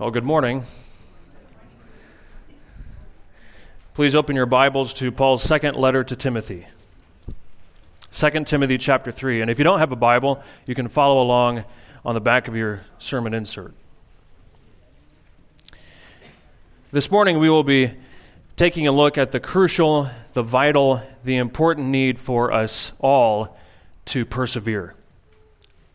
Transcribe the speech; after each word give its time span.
Well, 0.00 0.10
good 0.10 0.24
morning. 0.24 0.64
Please 3.92 4.14
open 4.14 4.34
your 4.34 4.46
Bibles 4.46 4.94
to 4.94 5.12
Paul's 5.12 5.42
second 5.42 5.76
letter 5.76 6.02
to 6.02 6.16
Timothy. 6.16 6.66
2 8.10 8.44
Timothy 8.44 8.78
chapter 8.78 9.12
3. 9.12 9.42
And 9.42 9.50
if 9.50 9.58
you 9.58 9.64
don't 9.64 9.78
have 9.78 9.92
a 9.92 9.96
Bible, 9.96 10.42
you 10.64 10.74
can 10.74 10.88
follow 10.88 11.22
along 11.22 11.64
on 12.02 12.14
the 12.14 12.20
back 12.22 12.48
of 12.48 12.56
your 12.56 12.80
sermon 12.98 13.34
insert. 13.34 13.74
This 16.92 17.10
morning 17.10 17.38
we 17.38 17.50
will 17.50 17.62
be 17.62 17.92
taking 18.56 18.86
a 18.86 18.92
look 18.92 19.18
at 19.18 19.32
the 19.32 19.38
crucial, 19.38 20.08
the 20.32 20.42
vital, 20.42 21.02
the 21.24 21.36
important 21.36 21.88
need 21.88 22.18
for 22.18 22.50
us 22.50 22.92
all 23.00 23.58
to 24.06 24.24
persevere. 24.24 24.94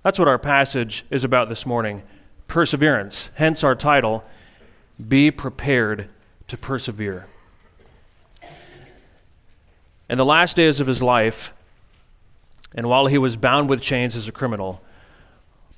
That's 0.03 0.19
what 0.19 0.27
our 0.27 0.37
passage 0.37 1.05
is 1.09 1.23
about 1.23 1.49
this 1.49 1.65
morning 1.65 2.03
perseverance. 2.47 3.31
Hence 3.35 3.63
our 3.63 3.75
title, 3.75 4.23
Be 5.07 5.31
Prepared 5.31 6.09
to 6.47 6.57
Persevere. 6.57 7.27
In 10.09 10.17
the 10.17 10.25
last 10.25 10.55
days 10.55 10.79
of 10.79 10.87
his 10.87 11.01
life, 11.01 11.53
and 12.75 12.87
while 12.87 13.07
he 13.07 13.17
was 13.17 13.37
bound 13.37 13.69
with 13.69 13.81
chains 13.81 14.15
as 14.15 14.27
a 14.27 14.31
criminal, 14.31 14.81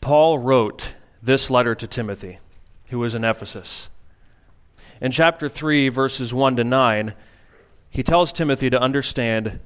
Paul 0.02 0.40
wrote 0.40 0.96
this 1.22 1.50
letter 1.50 1.76
to 1.76 1.88
Timothy, 1.88 2.40
who 2.88 3.00
was 3.00 3.16
in 3.16 3.24
Ephesus. 3.24 3.90
In 5.00 5.12
chapter 5.12 5.48
3, 5.48 5.90
verses 5.90 6.34
1 6.34 6.56
to 6.58 6.64
9, 6.64 7.14
he 7.90 8.04
tells 8.04 8.34
Timothy 8.34 8.70
to 8.70 8.82
understand 8.82 9.60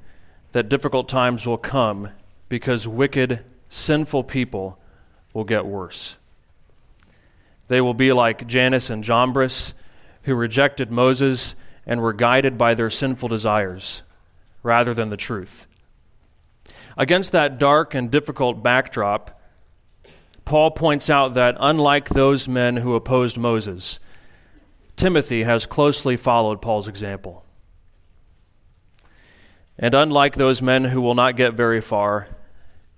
that 0.52 0.70
difficult 0.70 1.08
times 1.08 1.48
will 1.48 1.58
come 1.58 2.10
because 2.50 2.88
wicked, 2.88 3.44
sinful 3.70 4.26
people 4.26 4.78
will 5.34 5.46
get 5.46 5.66
worse. 5.66 6.18
They 7.72 7.80
will 7.80 7.94
be 7.94 8.12
like 8.12 8.48
Jannes 8.48 8.90
and 8.90 9.02
Jambres, 9.02 9.72
who 10.24 10.36
rejected 10.36 10.92
Moses 10.92 11.56
and 11.86 12.02
were 12.02 12.12
guided 12.12 12.58
by 12.58 12.74
their 12.74 12.90
sinful 12.90 13.30
desires 13.30 14.04
rather 14.62 14.94
than 14.94 15.10
the 15.10 15.16
truth. 15.16 15.68
Against 16.98 17.32
that 17.32 17.60
dark 17.60 17.96
and 17.96 18.12
difficult 18.12 18.62
backdrop, 18.62 19.42
Paul 20.44 20.72
points 20.72 21.10
out 21.10 21.36
that 21.36 21.56
unlike 21.62 22.10
those 22.10 22.46
men 22.46 22.76
who 22.76 22.94
opposed 22.94 23.38
Moses, 23.38 24.02
Timothy 24.98 25.44
has 25.44 25.66
closely 25.66 26.18
followed 26.18 26.62
Paul's 26.62 26.90
example. 26.90 27.46
And 29.80 29.96
unlike 29.96 30.36
those 30.36 30.62
men 30.62 30.84
who 30.84 31.00
will 31.00 31.16
not 31.16 31.38
get 31.38 31.54
very 31.54 31.80
far, 31.80 32.28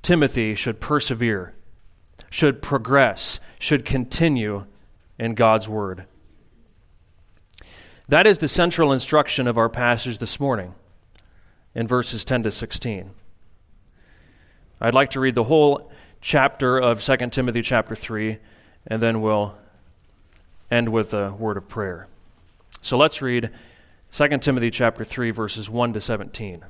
Timothy 0.02 0.56
should 0.56 0.82
persevere, 0.82 1.54
should 2.34 2.64
progress, 2.64 3.40
should 3.60 3.86
continue 3.86 4.66
in 5.20 5.36
God's 5.36 5.70
Word. 5.70 6.06
That 8.08 8.26
is 8.26 8.40
the 8.40 8.48
central 8.48 8.92
instruction 8.92 9.48
of 9.48 9.56
our 9.56 9.70
passage 9.70 10.18
this 10.18 10.40
morning 10.40 10.74
in 11.76 11.88
verses 11.88 12.26
10 12.26 12.42
to 12.42 12.50
16. 12.50 13.12
I'd 14.82 14.96
like 14.96 15.12
to 15.12 15.20
read 15.20 15.36
the 15.36 15.44
whole 15.44 15.92
chapter 16.22 16.80
of 16.80 17.04
2 17.04 17.18
Timothy 17.30 17.62
chapter 17.62 17.96
3, 17.96 18.40
and 18.88 19.00
then 19.00 19.22
we'll 19.22 19.54
end 20.72 20.90
with 20.90 21.14
a 21.14 21.34
word 21.34 21.58
of 21.58 21.70
prayer. 21.70 22.08
So 22.82 22.98
let's 22.98 23.22
read 23.22 23.52
2 24.12 24.40
Timothy 24.40 24.72
chapter 24.72 25.04
3 25.04 25.30
verses 25.30 25.70
1 25.70 25.94
to 25.94 26.02
17. 26.02 26.66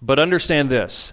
But 0.00 0.18
understand 0.18 0.70
this 0.70 1.12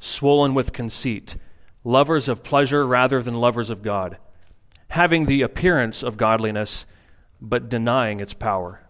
swollen 0.00 0.54
with 0.54 0.72
conceit, 0.72 1.36
lovers 1.84 2.28
of 2.28 2.42
pleasure 2.42 2.86
rather 2.86 3.22
than 3.22 3.34
lovers 3.34 3.70
of 3.70 3.82
God, 3.82 4.18
having 4.88 5.26
the 5.26 5.42
appearance 5.42 6.02
of 6.02 6.16
godliness, 6.16 6.86
but 7.40 7.68
denying 7.68 8.18
its 8.18 8.34
power. 8.34 8.80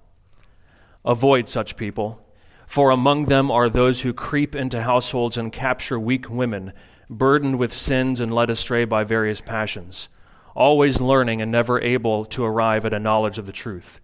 Avoid 1.04 1.48
such 1.48 1.76
people, 1.76 2.24
for 2.66 2.90
among 2.90 3.24
them 3.24 3.50
are 3.50 3.68
those 3.68 4.02
who 4.02 4.12
creep 4.12 4.54
into 4.54 4.82
households 4.82 5.36
and 5.36 5.52
capture 5.52 5.98
weak 5.98 6.30
women, 6.30 6.72
burdened 7.08 7.58
with 7.58 7.72
sins 7.72 8.20
and 8.20 8.32
led 8.32 8.48
astray 8.48 8.84
by 8.84 9.02
various 9.02 9.40
passions, 9.40 10.08
always 10.54 11.00
learning 11.00 11.42
and 11.42 11.50
never 11.50 11.80
able 11.80 12.24
to 12.24 12.44
arrive 12.44 12.84
at 12.84 12.94
a 12.94 12.98
knowledge 12.98 13.38
of 13.38 13.46
the 13.46 13.52
truth. 13.52 14.00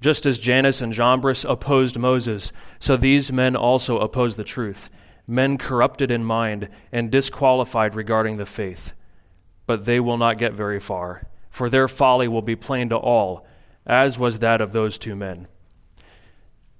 Just 0.00 0.26
as 0.26 0.38
Jannes 0.38 0.80
and 0.80 0.92
Jambres 0.92 1.44
opposed 1.44 1.98
Moses, 1.98 2.52
so 2.78 2.96
these 2.96 3.32
men 3.32 3.54
also 3.56 3.98
oppose 3.98 4.36
the 4.36 4.44
truth, 4.44 4.90
men 5.28 5.58
corrupted 5.58 6.10
in 6.10 6.24
mind 6.24 6.68
and 6.90 7.10
disqualified 7.10 7.94
regarding 7.94 8.38
the 8.38 8.46
faith. 8.46 8.94
But 9.66 9.84
they 9.84 10.00
will 10.00 10.16
not 10.16 10.38
get 10.38 10.54
very 10.54 10.80
far, 10.80 11.28
for 11.50 11.68
their 11.68 11.86
folly 11.86 12.26
will 12.26 12.42
be 12.42 12.56
plain 12.56 12.88
to 12.88 12.96
all, 12.96 13.46
as 13.86 14.18
was 14.18 14.38
that 14.38 14.62
of 14.62 14.72
those 14.72 14.98
two 14.98 15.14
men. 15.14 15.46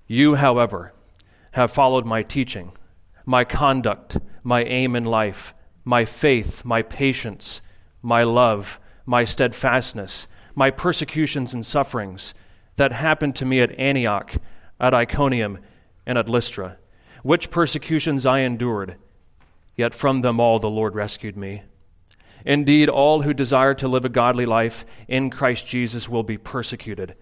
You, 0.07 0.37
however, 0.37 0.95
have 1.53 1.71
followed 1.71 2.07
my 2.07 2.23
teaching, 2.23 2.73
my 3.27 3.45
conduct, 3.45 4.17
my 4.43 4.65
aim 4.65 4.97
in 4.97 5.05
life, 5.05 5.55
my 5.85 6.07
faith, 6.07 6.65
my 6.65 6.81
patience, 6.81 7.61
my 8.01 8.23
love, 8.23 8.81
my 9.05 9.25
steadfastness, 9.25 10.27
my 10.55 10.71
persecutions 10.71 11.53
and 11.53 11.65
sufferings 11.65 12.33
that 12.77 12.93
happened 12.93 13.37
to 13.37 13.45
me 13.45 13.61
at 13.61 13.79
Antioch, 13.79 14.37
at 14.81 14.95
Iconium, 14.95 15.59
and 16.07 16.17
at 16.17 16.29
Lystra, 16.29 16.79
which 17.23 17.51
persecutions 17.51 18.27
I 18.27 18.41
endured, 18.41 18.97
yet 19.77 19.95
from 19.95 20.21
them 20.21 20.41
all 20.41 20.59
the 20.59 20.71
Lord 20.71 20.95
rescued 20.95 21.37
me. 21.37 21.63
Indeed, 22.45 22.89
all 22.89 23.23
who 23.23 23.35
desire 23.35 23.75
to 23.75 23.89
live 23.89 24.05
a 24.05 24.09
godly 24.09 24.47
life 24.47 24.85
in 25.09 25.31
Christ 25.31 25.67
Jesus 25.67 26.09
will 26.09 26.23
be 26.23 26.39
persecuted 26.39 27.15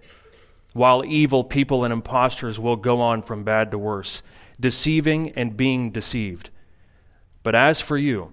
while 0.76 1.04
evil 1.06 1.42
people 1.42 1.84
and 1.84 1.92
impostors 1.92 2.60
will 2.60 2.76
go 2.76 3.00
on 3.00 3.22
from 3.22 3.42
bad 3.42 3.70
to 3.70 3.78
worse, 3.78 4.22
deceiving 4.60 5.30
and 5.30 5.56
being 5.56 5.90
deceived. 5.90 6.50
But 7.42 7.54
as 7.54 7.80
for 7.80 7.96
you, 7.96 8.32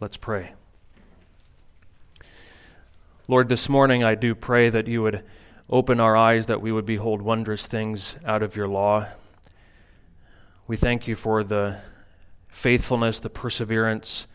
Let's 0.00 0.16
pray. 0.16 0.52
Lord, 3.26 3.48
this 3.48 3.68
morning 3.68 4.04
I 4.04 4.14
do 4.14 4.32
pray 4.36 4.70
that 4.70 4.86
you 4.86 5.02
would 5.02 5.24
open 5.68 5.98
our 5.98 6.16
eyes, 6.16 6.46
that 6.46 6.62
we 6.62 6.70
would 6.70 6.86
behold 6.86 7.20
wondrous 7.20 7.66
things 7.66 8.16
out 8.24 8.44
of 8.44 8.54
your 8.54 8.68
law. 8.68 9.08
We 10.68 10.76
thank 10.76 11.08
you 11.08 11.16
for 11.16 11.42
the 11.42 11.80
faithfulness, 12.46 13.18
the 13.18 13.28
perseverance 13.28 14.28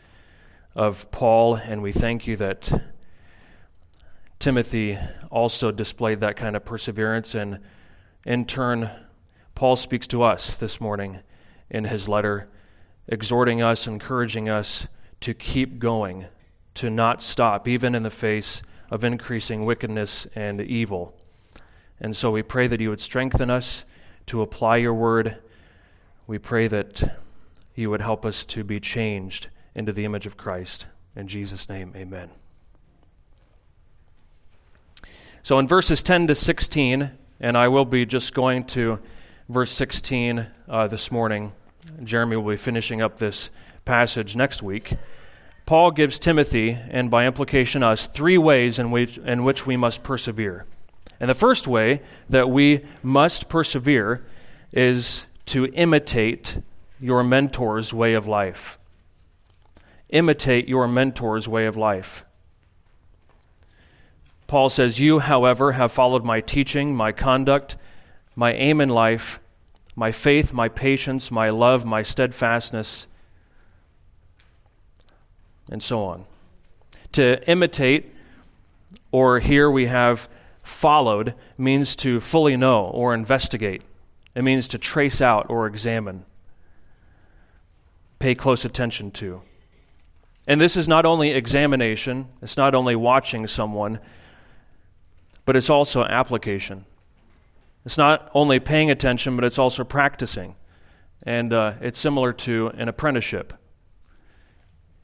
of 0.76 1.10
Paul, 1.12 1.56
and 1.56 1.82
we 1.82 1.94
thank 1.94 2.28
you 2.28 2.36
that 2.36 2.70
Timothy 4.40 4.98
also 5.32 5.72
displayed 5.72 6.20
that 6.20 6.36
kind 6.36 6.58
of 6.58 6.66
perseverance. 6.66 7.36
And 7.36 7.60
in 8.26 8.44
turn, 8.44 8.90
Paul 9.56 9.78
speaks 9.78 10.08
to 10.08 10.24
us 10.24 10.58
this 10.58 10.82
morning 10.82 11.20
in 11.70 11.86
his 11.86 12.10
letter, 12.10 12.50
exhorting 13.08 13.62
us, 13.62 13.88
encouraging 13.88 14.50
us 14.50 14.90
to 15.24 15.34
keep 15.34 15.80
going, 15.80 16.26
to 16.76 16.90
not 16.90 17.22
stop, 17.22 17.68
even 17.68 17.96
in 17.96 18.04
the 18.04 18.10
face 18.10 18.62
of 18.92 19.04
increasing 19.04 19.66
wickedness 19.66 20.28
and 20.36 20.60
evil. 20.60 21.16
And 22.00 22.16
so 22.16 22.30
we 22.32 22.44
pray 22.44 22.68
that 22.68 22.82
you 22.82 22.90
would 22.90 23.00
strengthen 23.00 23.50
us 23.50 23.86
to 24.28 24.42
apply 24.42 24.78
your 24.78 24.94
word. 24.94 25.38
We 26.28 26.40
pray 26.40 26.68
that 26.68 27.18
you 27.74 27.90
would 27.90 28.02
help 28.02 28.26
us 28.26 28.44
to 28.46 28.66
be 28.66 28.80
changed 28.80 29.48
into 29.74 29.94
the 29.94 30.04
image 30.04 30.26
of 30.26 30.36
Christ. 30.36 30.88
In 31.16 31.28
Jesus' 31.30 31.70
name, 31.70 31.94
amen. 31.96 32.30
So 35.42 35.58
in 35.58 35.68
verses 35.68 36.04
10 36.04 36.28
to 36.28 36.36
16, 36.36 37.12
and 37.40 37.58
I 37.58 37.70
will 37.70 37.86
be 37.86 38.06
just 38.06 38.34
going 38.34 38.66
to 38.66 39.00
verse 39.48 39.72
16 39.72 40.48
uh, 40.68 40.88
this 40.88 41.12
morning. 41.12 41.54
Jeremy 42.04 42.36
will 42.36 42.52
be 42.52 42.58
finishing 42.58 43.02
up 43.02 43.20
this 43.20 43.52
passage 43.86 44.36
next 44.36 44.64
week. 44.64 44.94
Paul 45.66 45.92
gives 45.92 46.20
Timothy, 46.20 46.78
and 46.90 47.10
by 47.10 47.26
implication 47.26 47.84
us, 47.84 48.08
three 48.08 48.38
ways 48.38 48.80
in 48.80 48.92
which, 48.92 49.18
in 49.20 49.44
which 49.44 49.66
we 49.66 49.78
must 49.78 50.04
persevere. 50.04 50.66
And 51.20 51.30
the 51.30 51.36
first 51.36 51.68
way 51.68 52.02
that 52.30 52.50
we 52.50 52.86
must 53.02 53.48
persevere 53.48 54.26
is 54.74 55.26
to 55.48 55.66
imitate 55.68 56.58
your 57.00 57.24
mentor's 57.24 57.94
way 57.94 58.14
of 58.14 58.28
life. 58.28 58.78
Imitate 60.10 60.68
your 60.68 60.88
mentor's 60.88 61.48
way 61.48 61.66
of 61.66 61.78
life. 61.78 62.26
Paul 64.48 64.70
says, 64.70 65.00
You, 65.00 65.20
however, 65.20 65.72
have 65.74 65.92
followed 65.92 66.24
my 66.24 66.42
teaching, 66.42 66.96
my 66.96 67.12
conduct, 67.12 67.78
my 68.36 68.54
aim 68.54 68.82
in 68.82 68.90
life, 68.90 69.40
my 69.96 70.12
faith, 70.12 70.54
my 70.54 70.70
patience, 70.70 71.32
my 71.32 71.50
love, 71.50 71.86
my 71.86 72.04
steadfastness, 72.04 73.08
and 75.70 75.82
so 75.82 76.04
on. 76.04 76.26
To 77.14 77.48
imitate, 77.50 78.14
or 79.12 79.40
here 79.40 79.70
we 79.70 79.88
have 79.88 80.28
followed, 80.64 81.36
means 81.58 81.96
to 81.98 82.20
fully 82.20 82.58
know 82.58 82.86
or 82.86 83.14
investigate. 83.14 83.84
It 84.36 84.44
means 84.44 84.68
to 84.70 84.78
trace 84.78 85.22
out 85.22 85.46
or 85.50 85.68
examine, 85.68 86.26
pay 88.20 88.34
close 88.34 88.66
attention 88.66 89.12
to. 89.12 89.42
And 90.48 90.60
this 90.60 90.76
is 90.76 90.88
not 90.88 91.06
only 91.06 91.32
examination, 91.32 92.28
it's 92.42 92.58
not 92.58 92.76
only 92.76 92.96
watching 92.96 93.48
someone, 93.48 94.00
but 95.46 95.56
it's 95.56 95.70
also 95.70 96.04
application. 96.04 96.86
It's 97.86 97.98
not 97.98 98.30
only 98.34 98.60
paying 98.60 98.90
attention, 98.90 99.36
but 99.36 99.46
it's 99.46 99.60
also 99.60 99.84
practicing. 99.84 100.56
And 101.24 101.54
uh, 101.54 101.74
it's 101.82 102.00
similar 102.00 102.34
to 102.34 102.68
an 102.78 102.90
apprenticeship. 102.90 103.54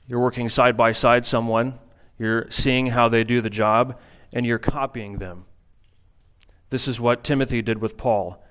You're 0.09 0.19
working 0.19 0.49
side 0.49 0.75
by 0.75 0.91
side 0.91 1.23
someone, 1.25 1.77
you're 2.17 2.49
seeing 2.49 2.87
how 2.87 3.07
they 3.09 3.23
do 3.23 3.41
the 3.41 3.49
job, 3.49 3.99
and 4.33 4.43
you're 4.43 4.57
copying 4.57 5.19
them. 5.19 5.45
This 6.71 6.87
is 6.87 6.99
what 6.99 7.23
Timothy 7.23 7.61
did 7.61 7.79
with 7.79 7.95
Paul. 7.95 8.43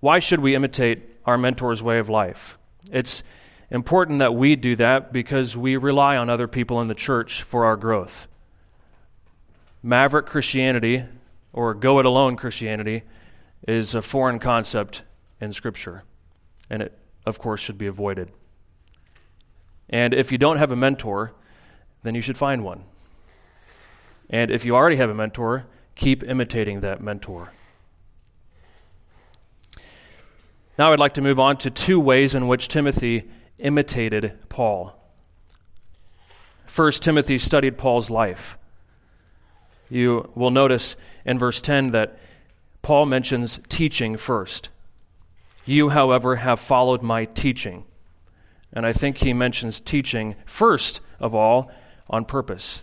Why 0.00 0.18
should 0.18 0.40
we 0.40 0.56
imitate 0.56 1.18
our 1.24 1.38
mentor's 1.38 1.84
way 1.84 2.00
of 2.00 2.08
life? 2.08 2.58
It's 2.90 3.22
important 3.70 4.18
that 4.18 4.34
we 4.34 4.56
do 4.56 4.74
that 4.74 5.12
because 5.12 5.56
we 5.56 5.76
rely 5.76 6.16
on 6.16 6.28
other 6.28 6.48
people 6.48 6.80
in 6.80 6.88
the 6.88 6.94
church 6.94 7.42
for 7.42 7.64
our 7.64 7.76
growth. 7.76 8.26
Maverick 9.84 10.26
Christianity, 10.26 11.04
or 11.52 11.74
go 11.74 12.00
it 12.00 12.06
alone 12.06 12.36
Christianity, 12.36 13.04
is 13.68 13.94
a 13.94 14.02
foreign 14.02 14.40
concept 14.40 15.04
in 15.40 15.52
Scripture, 15.52 16.02
and 16.68 16.82
it, 16.82 16.98
of 17.24 17.38
course, 17.38 17.60
should 17.60 17.78
be 17.78 17.86
avoided. 17.86 18.32
And 19.90 20.14
if 20.14 20.32
you 20.32 20.38
don't 20.38 20.56
have 20.56 20.70
a 20.70 20.76
mentor, 20.76 21.32
then 22.02 22.14
you 22.14 22.22
should 22.22 22.38
find 22.38 22.64
one. 22.64 22.84
And 24.30 24.50
if 24.50 24.64
you 24.64 24.74
already 24.74 24.96
have 24.96 25.10
a 25.10 25.14
mentor, 25.14 25.66
keep 25.96 26.22
imitating 26.22 26.80
that 26.80 27.02
mentor. 27.02 27.52
Now, 30.78 30.92
I'd 30.92 31.00
like 31.00 31.14
to 31.14 31.20
move 31.20 31.38
on 31.38 31.58
to 31.58 31.70
two 31.70 32.00
ways 32.00 32.34
in 32.34 32.48
which 32.48 32.68
Timothy 32.68 33.24
imitated 33.58 34.38
Paul. 34.48 34.96
First, 36.66 37.02
Timothy 37.02 37.36
studied 37.36 37.76
Paul's 37.76 38.08
life. 38.08 38.56
You 39.90 40.30
will 40.36 40.52
notice 40.52 40.94
in 41.26 41.38
verse 41.38 41.60
10 41.60 41.90
that 41.90 42.16
Paul 42.80 43.06
mentions 43.06 43.60
teaching 43.68 44.16
first. 44.16 44.70
You, 45.66 45.90
however, 45.90 46.36
have 46.36 46.60
followed 46.60 47.02
my 47.02 47.24
teaching. 47.24 47.84
And 48.72 48.86
I 48.86 48.92
think 48.92 49.18
he 49.18 49.32
mentions 49.32 49.80
teaching 49.80 50.36
first 50.46 51.00
of 51.18 51.34
all 51.34 51.70
on 52.08 52.24
purpose. 52.24 52.82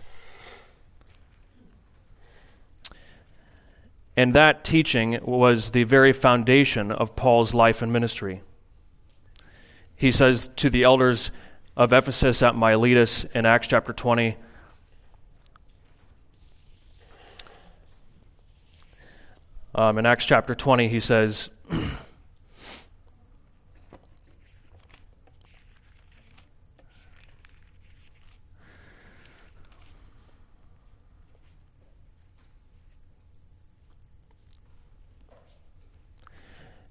And 4.16 4.34
that 4.34 4.64
teaching 4.64 5.20
was 5.22 5.70
the 5.70 5.84
very 5.84 6.12
foundation 6.12 6.90
of 6.90 7.14
Paul's 7.14 7.54
life 7.54 7.82
and 7.82 7.92
ministry. 7.92 8.42
He 9.94 10.10
says 10.10 10.50
to 10.56 10.68
the 10.68 10.82
elders 10.82 11.30
of 11.76 11.92
Ephesus 11.92 12.42
at 12.42 12.56
Miletus 12.56 13.24
in 13.32 13.46
Acts 13.46 13.68
chapter 13.68 13.92
20, 13.92 14.36
um, 19.76 19.98
in 19.98 20.04
Acts 20.04 20.26
chapter 20.26 20.56
20, 20.56 20.88
he 20.88 20.98
says, 20.98 21.48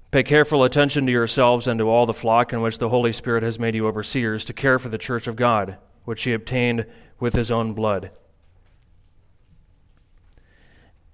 Pay 0.10 0.24
careful 0.24 0.64
attention 0.64 1.06
to 1.06 1.12
yourselves 1.12 1.68
and 1.68 1.78
to 1.80 1.90
all 1.90 2.06
the 2.06 2.14
flock 2.14 2.54
in 2.54 2.62
which 2.62 2.78
the 2.78 2.90
Holy 2.90 3.12
Spirit 3.12 3.44
has 3.44 3.60
made 3.60 3.76
you 3.76 3.88
overseers 3.88 4.46
to 4.46 4.54
care 4.54 4.80
for 4.80 4.88
the 4.88 4.98
church 4.98 5.28
of 5.28 5.36
God, 5.36 5.78
which 6.06 6.24
he 6.24 6.34
obtained 6.34 6.86
with 7.20 7.36
his 7.36 7.52
own 7.52 7.74
blood. 7.74 8.12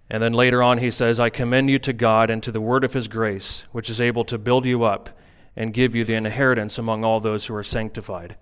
And 0.09 0.21
then 0.21 0.33
later 0.33 0.61
on, 0.61 0.77
he 0.77 0.91
says, 0.91 1.19
I 1.19 1.31
commend 1.31 1.71
you 1.71 1.79
to 1.79 1.93
God 1.93 2.29
and 2.29 2.43
to 2.43 2.51
the 2.51 2.61
word 2.61 2.83
of 2.83 2.93
his 2.93 3.07
grace, 3.07 3.63
which 3.71 3.89
is 3.89 3.99
able 3.99 4.23
to 4.25 4.37
build 4.37 4.65
you 4.65 4.83
up 4.83 5.09
and 5.55 5.73
give 5.73 5.95
you 5.95 6.05
the 6.05 6.13
inheritance 6.13 6.77
among 6.77 7.03
all 7.03 7.19
those 7.19 7.47
who 7.47 7.55
are 7.55 7.63
sanctified. 7.63 8.35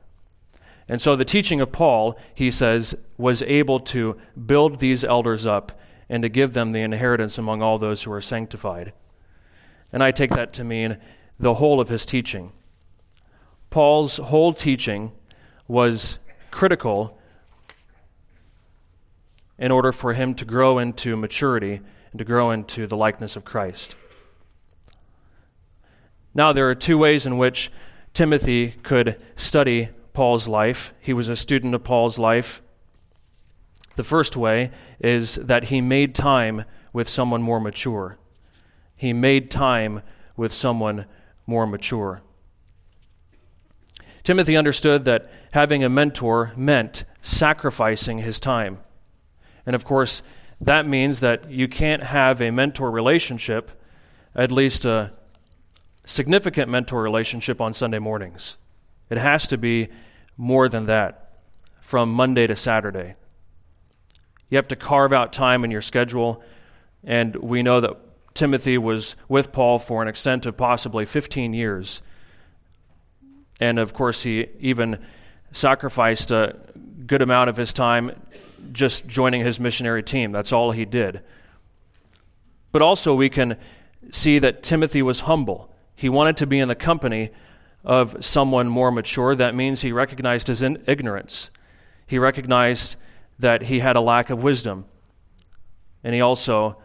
And 0.90 1.02
so 1.02 1.16
the 1.16 1.24
teaching 1.24 1.62
of 1.62 1.72
Paul, 1.72 2.20
he 2.36 2.52
says, 2.52 2.94
was 3.18 3.42
able 3.44 3.80
to 3.80 4.18
build 4.46 4.80
these 4.80 5.06
elders 5.06 5.46
up 5.46 5.80
and 6.10 6.24
to 6.24 6.30
give 6.30 6.52
them 6.52 6.74
the 6.74 6.82
inheritance 6.82 7.38
among 7.38 7.62
all 7.62 7.78
those 7.78 8.04
who 8.04 8.12
are 8.12 8.22
sanctified. 8.22 8.92
And 9.94 10.04
I 10.04 10.12
take 10.12 10.32
that 10.32 10.54
to 10.54 10.64
mean 10.64 10.98
the 11.40 11.56
whole 11.56 11.80
of 11.80 11.90
his 11.90 12.06
teaching. 12.06 12.52
Paul's 13.70 14.18
whole 14.18 14.54
teaching 14.54 15.12
was 15.68 16.20
critical 16.52 17.18
in 19.58 19.72
order 19.72 19.92
for 19.92 20.14
him 20.14 20.34
to 20.36 20.46
grow 20.46 20.78
into 20.78 21.16
maturity 21.16 21.82
and 22.12 22.20
to 22.20 22.26
grow 22.26 22.52
into 22.52 22.88
the 22.88 22.98
likeness 22.98 23.36
of 23.36 23.46
Christ. 23.46 23.96
Now, 26.34 26.54
there 26.54 26.70
are 26.70 26.76
two 26.76 26.98
ways 26.98 27.26
in 27.26 27.38
which 27.38 27.72
Timothy 28.14 28.72
could 28.84 29.22
study 29.36 29.90
Paul's 30.14 30.48
life. 30.48 30.94
He 31.00 31.14
was 31.14 31.30
a 31.30 31.36
student 31.36 31.76
of 31.76 31.84
Paul's 31.84 32.20
life. 32.20 32.62
The 33.96 34.04
first 34.04 34.38
way 34.38 34.72
is 35.00 35.36
that 35.36 35.66
he 35.66 35.82
made 35.82 36.16
time 36.16 36.64
with 36.94 37.08
someone 37.08 37.42
more 37.42 37.60
mature 37.60 38.18
he 39.02 39.14
made 39.14 39.50
time 39.50 40.04
with 40.38 40.54
someone 40.54 41.08
more 41.48 41.66
mature. 41.66 42.22
Timothy 44.24 44.56
understood 44.56 45.06
that 45.06 45.26
having 45.54 45.84
a 45.84 45.90
mentor 45.90 46.54
meant 46.56 47.04
sacrificing 47.24 48.20
his 48.20 48.40
time. 48.40 48.78
And 49.66 49.76
of 49.76 49.86
course, 49.86 50.22
that 50.62 50.86
means 50.86 51.20
that 51.22 51.50
you 51.50 51.68
can't 51.68 52.04
have 52.04 52.44
a 52.44 52.52
mentor 52.52 52.92
relationship, 52.92 53.72
at 54.36 54.52
least 54.52 54.86
a 54.86 55.14
significant 56.06 56.70
mentor 56.70 57.02
relationship, 57.02 57.60
on 57.60 57.74
Sunday 57.74 57.98
mornings. 57.98 58.58
It 59.10 59.18
has 59.18 59.48
to 59.48 59.58
be 59.58 59.90
more 60.38 60.70
than 60.70 60.86
that, 60.86 61.40
from 61.82 62.14
Monday 62.14 62.46
to 62.46 62.56
Saturday. 62.56 63.16
You 64.52 64.58
have 64.58 64.68
to 64.68 64.76
carve 64.76 65.12
out 65.12 65.34
time 65.34 65.64
in 65.64 65.72
your 65.72 65.82
schedule, 65.82 66.44
and 67.04 67.36
we 67.38 67.64
know 67.64 67.80
that 67.80 67.98
Timothy 68.34 68.78
was 68.78 69.16
with 69.28 69.52
Paul 69.52 69.80
for 69.80 70.02
an 70.02 70.08
extent 70.08 70.46
of 70.46 70.58
possibly 70.58 71.06
15 71.06 71.54
years. 71.54 72.02
And 73.60 73.78
of 73.78 73.94
course, 73.94 74.24
he 74.24 74.48
even 74.60 75.00
sacrificed 75.52 76.32
a 76.32 76.56
good 77.06 77.22
amount 77.22 77.50
of 77.50 77.58
his 77.58 77.74
time 77.74 78.12
just 78.72 79.08
joining 79.08 79.42
his 79.44 79.60
missionary 79.60 80.04
team. 80.04 80.32
That's 80.32 80.52
all 80.52 80.72
he 80.72 80.86
did. 80.86 81.22
But 82.72 82.82
also, 82.82 83.14
we 83.14 83.30
can 83.30 83.58
see 84.12 84.40
that 84.40 84.64
Timothy 84.64 85.02
was 85.02 85.22
humble. 85.22 85.74
He 85.96 86.10
wanted 86.10 86.38
to 86.38 86.48
be 86.48 86.60
in 86.60 86.68
the 86.68 86.76
company 86.76 87.32
of 87.84 88.24
someone 88.24 88.70
more 88.70 88.92
mature. 88.92 89.36
That 89.36 89.56
means 89.56 89.82
he 89.82 89.92
recognized 89.92 90.48
his 90.48 90.62
ignorance, 90.62 91.52
he 92.06 92.18
recognized 92.18 92.96
that 93.40 93.64
he 93.64 93.80
had 93.80 93.96
a 93.96 94.02
lack 94.02 94.30
of 94.30 94.44
wisdom. 94.44 94.86
And 96.04 96.14
he 96.14 96.22
also 96.22 96.78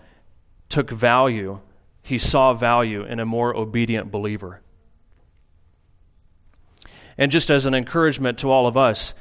took 0.68 0.90
value, 0.90 1.60
he 2.02 2.18
saw 2.18 2.54
value 2.54 3.04
in 3.04 3.20
a 3.20 3.24
more 3.24 3.54
obedient 3.56 4.10
believer. 4.10 4.60
And 7.18 7.32
just 7.32 7.50
as 7.50 7.66
an 7.66 7.74
encouragement 7.74 8.38
to 8.38 8.50
all 8.50 8.66
of 8.66 8.76
us, 8.76 9.14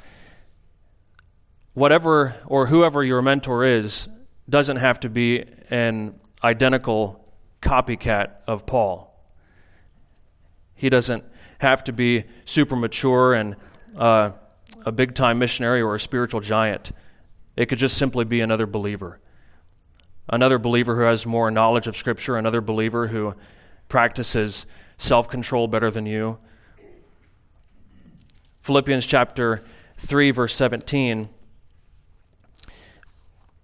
whatever 1.74 2.36
or 2.46 2.68
whoever 2.68 3.04
your 3.04 3.22
mentor 3.22 3.64
is, 3.64 4.10
doesn't 4.50 4.78
have 4.78 5.00
to 5.02 5.10
be 5.10 5.46
an 5.70 6.20
identical 6.44 7.26
copycat 7.62 8.32
of 8.48 8.66
Paul. 8.66 9.12
He 10.76 10.90
doesn't 10.90 11.24
have 11.60 11.84
to 11.86 11.94
be 11.94 12.26
super 12.44 12.76
mature 12.76 13.34
and 13.34 13.56
uh, 13.98 14.32
a 14.86 14.92
big 14.92 15.16
time 15.16 15.40
missionary 15.40 15.82
or 15.82 15.96
a 15.96 16.00
spiritual 16.00 16.42
giant. 16.42 16.92
It 17.56 17.68
could 17.68 17.80
just 17.80 17.98
simply 17.98 18.26
be 18.26 18.42
another 18.42 18.68
believer. 18.68 19.20
Another 20.28 20.58
believer 20.58 20.96
who 20.96 21.02
has 21.02 21.26
more 21.26 21.52
knowledge 21.52 21.88
of 21.88 21.96
Scripture, 21.96 22.38
another 22.38 22.62
believer 22.62 23.08
who 23.08 23.36
practices 23.90 24.66
self 24.98 25.30
control 25.30 25.68
better 25.68 25.92
than 25.92 26.06
you. 26.06 26.40
Philippians 28.62 29.06
chapter 29.06 29.64
3, 30.00 30.32
verse 30.32 30.56
17, 30.56 31.30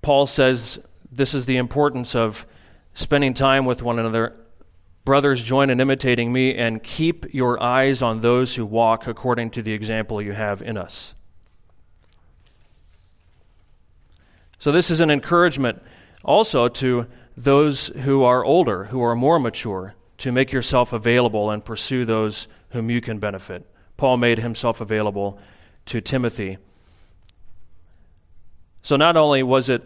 Paul 0.03 0.27
says 0.27 0.79
this 1.11 1.33
is 1.33 1.45
the 1.45 1.57
importance 1.57 2.15
of 2.15 2.45
spending 2.93 3.33
time 3.33 3.65
with 3.65 3.81
one 3.81 3.97
another. 3.97 4.35
Brothers, 5.03 5.41
join 5.41 5.71
in 5.71 5.79
imitating 5.79 6.31
me 6.31 6.55
and 6.55 6.83
keep 6.83 7.33
your 7.33 7.61
eyes 7.61 8.03
on 8.03 8.21
those 8.21 8.55
who 8.55 8.65
walk 8.65 9.07
according 9.07 9.49
to 9.51 9.63
the 9.63 9.73
example 9.73 10.21
you 10.21 10.33
have 10.33 10.61
in 10.61 10.77
us. 10.77 11.15
So, 14.59 14.71
this 14.71 14.91
is 14.91 15.01
an 15.01 15.09
encouragement 15.09 15.81
also 16.23 16.67
to 16.67 17.07
those 17.35 17.87
who 17.87 18.23
are 18.23 18.43
older, 18.43 18.85
who 18.85 19.01
are 19.01 19.15
more 19.15 19.39
mature, 19.39 19.95
to 20.17 20.31
make 20.31 20.51
yourself 20.51 20.93
available 20.93 21.49
and 21.49 21.65
pursue 21.65 22.05
those 22.05 22.47
whom 22.69 22.89
you 22.89 23.01
can 23.01 23.17
benefit. 23.19 23.67
Paul 23.97 24.17
made 24.17 24.39
himself 24.39 24.81
available 24.81 25.39
to 25.87 26.01
Timothy. 26.01 26.57
So, 28.83 28.95
not 28.95 29.17
only 29.17 29.43
was 29.43 29.69
it 29.69 29.83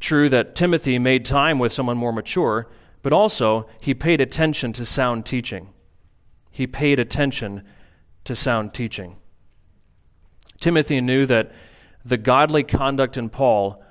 true 0.00 0.28
that 0.28 0.54
Timothy 0.54 0.98
made 0.98 1.24
time 1.24 1.58
with 1.58 1.72
someone 1.72 1.96
more 1.96 2.12
mature, 2.12 2.68
but 3.02 3.12
also 3.12 3.68
he 3.80 3.94
paid 3.94 4.20
attention 4.20 4.72
to 4.74 4.84
sound 4.84 5.26
teaching. 5.26 5.68
He 6.50 6.66
paid 6.66 6.98
attention 6.98 7.62
to 8.24 8.34
sound 8.34 8.74
teaching. 8.74 9.16
Timothy 10.60 11.00
knew 11.00 11.26
that 11.26 11.52
the 12.04 12.16
godly 12.16 12.62
conduct 12.62 13.16
in 13.16 13.28
Paul 13.28 13.82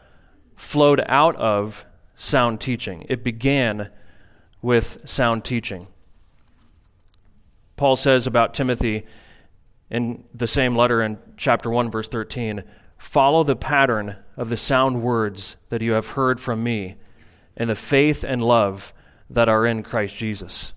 flowed 0.56 1.04
out 1.08 1.36
of 1.36 1.86
sound 2.16 2.62
teaching. 2.62 3.06
It 3.10 3.24
began 3.24 3.90
with 4.62 5.02
sound 5.06 5.44
teaching. 5.44 5.88
Paul 7.76 7.96
says 7.96 8.26
about 8.26 8.54
Timothy 8.54 9.06
in 9.90 10.24
the 10.34 10.48
same 10.48 10.76
letter 10.76 11.02
in 11.02 11.18
chapter 11.38 11.70
1, 11.70 11.92
verse 11.92 12.10
13 12.10 12.64
follow 12.98 13.44
the 13.44 13.58
pattern 13.58 14.16
of 14.38 14.48
the 14.50 14.58
sound 14.58 15.02
words 15.02 15.58
that 15.68 15.82
you 15.82 15.92
have 15.92 16.12
heard 16.12 16.40
from 16.40 16.64
me 16.64 16.96
and 17.58 17.70
the 17.70 17.76
faith 17.76 18.24
and 18.24 18.42
love 18.42 18.94
that 19.30 19.50
are 19.50 19.66
in 19.66 19.84
Christ 19.84 20.16
Jesus. 20.16 20.74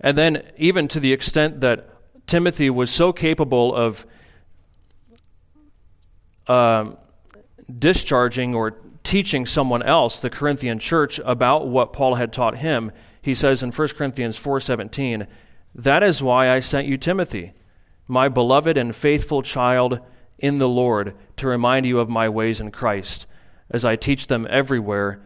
And 0.00 0.16
then, 0.16 0.42
even 0.56 0.88
to 0.88 1.00
the 1.00 1.12
extent 1.12 1.60
that 1.60 1.88
Timothy 2.26 2.70
was 2.70 2.90
so 2.90 3.12
capable 3.12 3.74
of 3.74 4.06
um, 6.48 6.96
discharging 7.78 8.54
or 8.54 8.76
teaching 9.04 9.46
someone 9.46 9.82
else, 9.82 10.20
the 10.20 10.30
Corinthian 10.30 10.78
church, 10.78 11.20
about 11.24 11.68
what 11.68 11.92
Paul 11.92 12.16
had 12.16 12.32
taught 12.32 12.58
him, 12.58 12.92
he 13.22 13.34
says 13.34 13.62
in 13.62 13.72
1 13.72 13.96
Corinthians 13.96 14.36
4:17, 14.36 15.26
"That 15.74 16.02
is 16.02 16.22
why 16.22 16.50
I 16.50 16.60
sent 16.60 16.86
you 16.86 16.96
Timothy, 16.96 17.52
my 18.06 18.28
beloved 18.28 18.76
and 18.76 18.94
faithful 18.94 19.42
child 19.42 20.00
in 20.38 20.58
the 20.58 20.68
Lord, 20.68 21.14
to 21.36 21.46
remind 21.46 21.86
you 21.86 21.98
of 21.98 22.08
my 22.08 22.28
ways 22.28 22.60
in 22.60 22.70
Christ, 22.70 23.26
as 23.70 23.84
I 23.84 23.96
teach 23.96 24.26
them 24.26 24.46
everywhere 24.48 25.20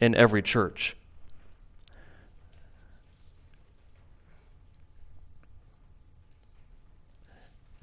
in 0.00 0.14
every 0.14 0.42
church." 0.42 0.96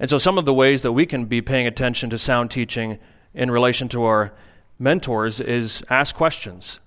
And 0.00 0.08
so, 0.08 0.18
some 0.18 0.38
of 0.38 0.44
the 0.44 0.54
ways 0.54 0.82
that 0.82 0.92
we 0.92 1.06
can 1.06 1.24
be 1.24 1.40
paying 1.40 1.66
attention 1.66 2.10
to 2.10 2.18
sound 2.18 2.50
teaching 2.50 2.98
in 3.34 3.50
relation 3.50 3.88
to 3.90 4.04
our 4.04 4.32
mentors 4.78 5.40
is 5.40 5.82
ask 5.90 6.14
questions. 6.14 6.80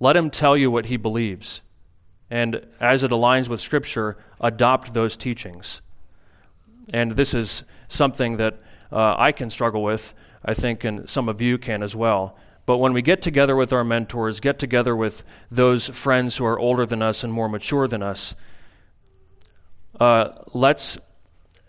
Let 0.00 0.16
him 0.16 0.30
tell 0.30 0.56
you 0.56 0.70
what 0.70 0.86
he 0.86 0.96
believes. 0.96 1.62
And 2.30 2.66
as 2.80 3.04
it 3.04 3.10
aligns 3.10 3.48
with 3.48 3.60
Scripture, 3.60 4.16
adopt 4.40 4.92
those 4.92 5.16
teachings. 5.16 5.82
And 6.92 7.12
this 7.12 7.32
is 7.32 7.64
something 7.88 8.38
that 8.38 8.60
uh, 8.90 9.14
I 9.16 9.32
can 9.32 9.50
struggle 9.50 9.82
with, 9.82 10.14
I 10.44 10.54
think, 10.54 10.84
and 10.84 11.08
some 11.08 11.28
of 11.28 11.40
you 11.40 11.58
can 11.58 11.82
as 11.82 11.94
well. 11.94 12.36
But 12.66 12.78
when 12.78 12.92
we 12.92 13.02
get 13.02 13.22
together 13.22 13.54
with 13.54 13.72
our 13.72 13.84
mentors, 13.84 14.40
get 14.40 14.58
together 14.58 14.96
with 14.96 15.22
those 15.50 15.88
friends 15.88 16.36
who 16.36 16.44
are 16.44 16.58
older 16.58 16.86
than 16.86 17.02
us 17.02 17.22
and 17.22 17.32
more 17.32 17.48
mature 17.48 17.86
than 17.86 18.02
us, 18.02 18.34
uh, 20.00 20.30
let's 20.54 20.98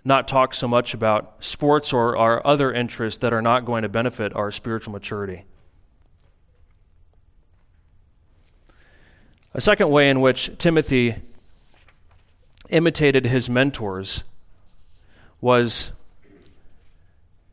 not 0.06 0.28
talk 0.28 0.54
so 0.54 0.68
much 0.68 0.94
about 0.94 1.44
sports 1.44 1.92
or 1.92 2.16
our 2.16 2.46
other 2.46 2.72
interests 2.72 3.18
that 3.20 3.34
are 3.34 3.42
not 3.42 3.66
going 3.66 3.82
to 3.82 3.90
benefit 3.90 4.34
our 4.36 4.52
spiritual 4.52 4.94
maturity. 4.94 5.44
A 9.56 9.62
second 9.62 9.90
way 9.90 10.10
in 10.10 10.22
which 10.22 10.52
Timothy 10.60 11.16
imitated 12.70 13.26
his 13.26 13.50
mentors 13.50 14.24
was 15.42 15.92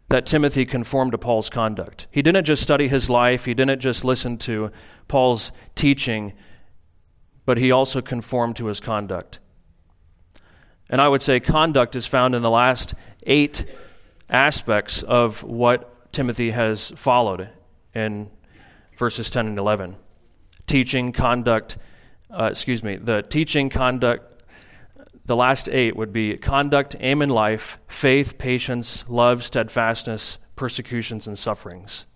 that 0.08 0.26
Timothy 0.26 0.66
conformed 0.66 1.12
to 1.12 1.18
Paul's 1.18 1.48
conduct. 1.48 2.06
He 2.10 2.20
didn't 2.20 2.44
just 2.44 2.62
study 2.62 2.88
his 2.88 3.08
life, 3.08 3.46
he 3.46 3.54
didn't 3.54 3.80
just 3.80 4.04
listen 4.04 4.36
to 4.38 4.70
Paul's 5.08 5.52
teaching, 5.74 6.34
but 7.46 7.56
he 7.56 7.70
also 7.70 8.02
conformed 8.02 8.56
to 8.56 8.66
his 8.66 8.78
conduct. 8.78 9.40
And 10.92 11.00
I 11.00 11.08
would 11.08 11.22
say 11.22 11.40
conduct 11.40 11.96
is 11.96 12.06
found 12.06 12.34
in 12.34 12.42
the 12.42 12.50
last 12.50 12.94
eight 13.22 13.64
aspects 14.28 15.02
of 15.02 15.42
what 15.42 16.12
Timothy 16.12 16.50
has 16.50 16.92
followed 16.96 17.48
in 17.94 18.30
verses 18.96 19.30
10 19.30 19.46
and 19.46 19.58
11 19.58 19.96
teaching, 20.66 21.12
conduct, 21.12 21.76
uh, 22.30 22.44
excuse 22.44 22.82
me, 22.82 22.96
the 22.96 23.22
teaching, 23.22 23.68
conduct, 23.68 24.42
the 25.24 25.36
last 25.36 25.68
eight 25.68 25.96
would 25.96 26.12
be 26.12 26.36
conduct, 26.36 26.94
aim 27.00 27.20
in 27.20 27.28
life, 27.28 27.78
faith, 27.88 28.38
patience, 28.38 29.04
love, 29.08 29.44
steadfastness, 29.44 30.38
persecutions, 30.56 31.26
and 31.26 31.38
sufferings. 31.38 32.06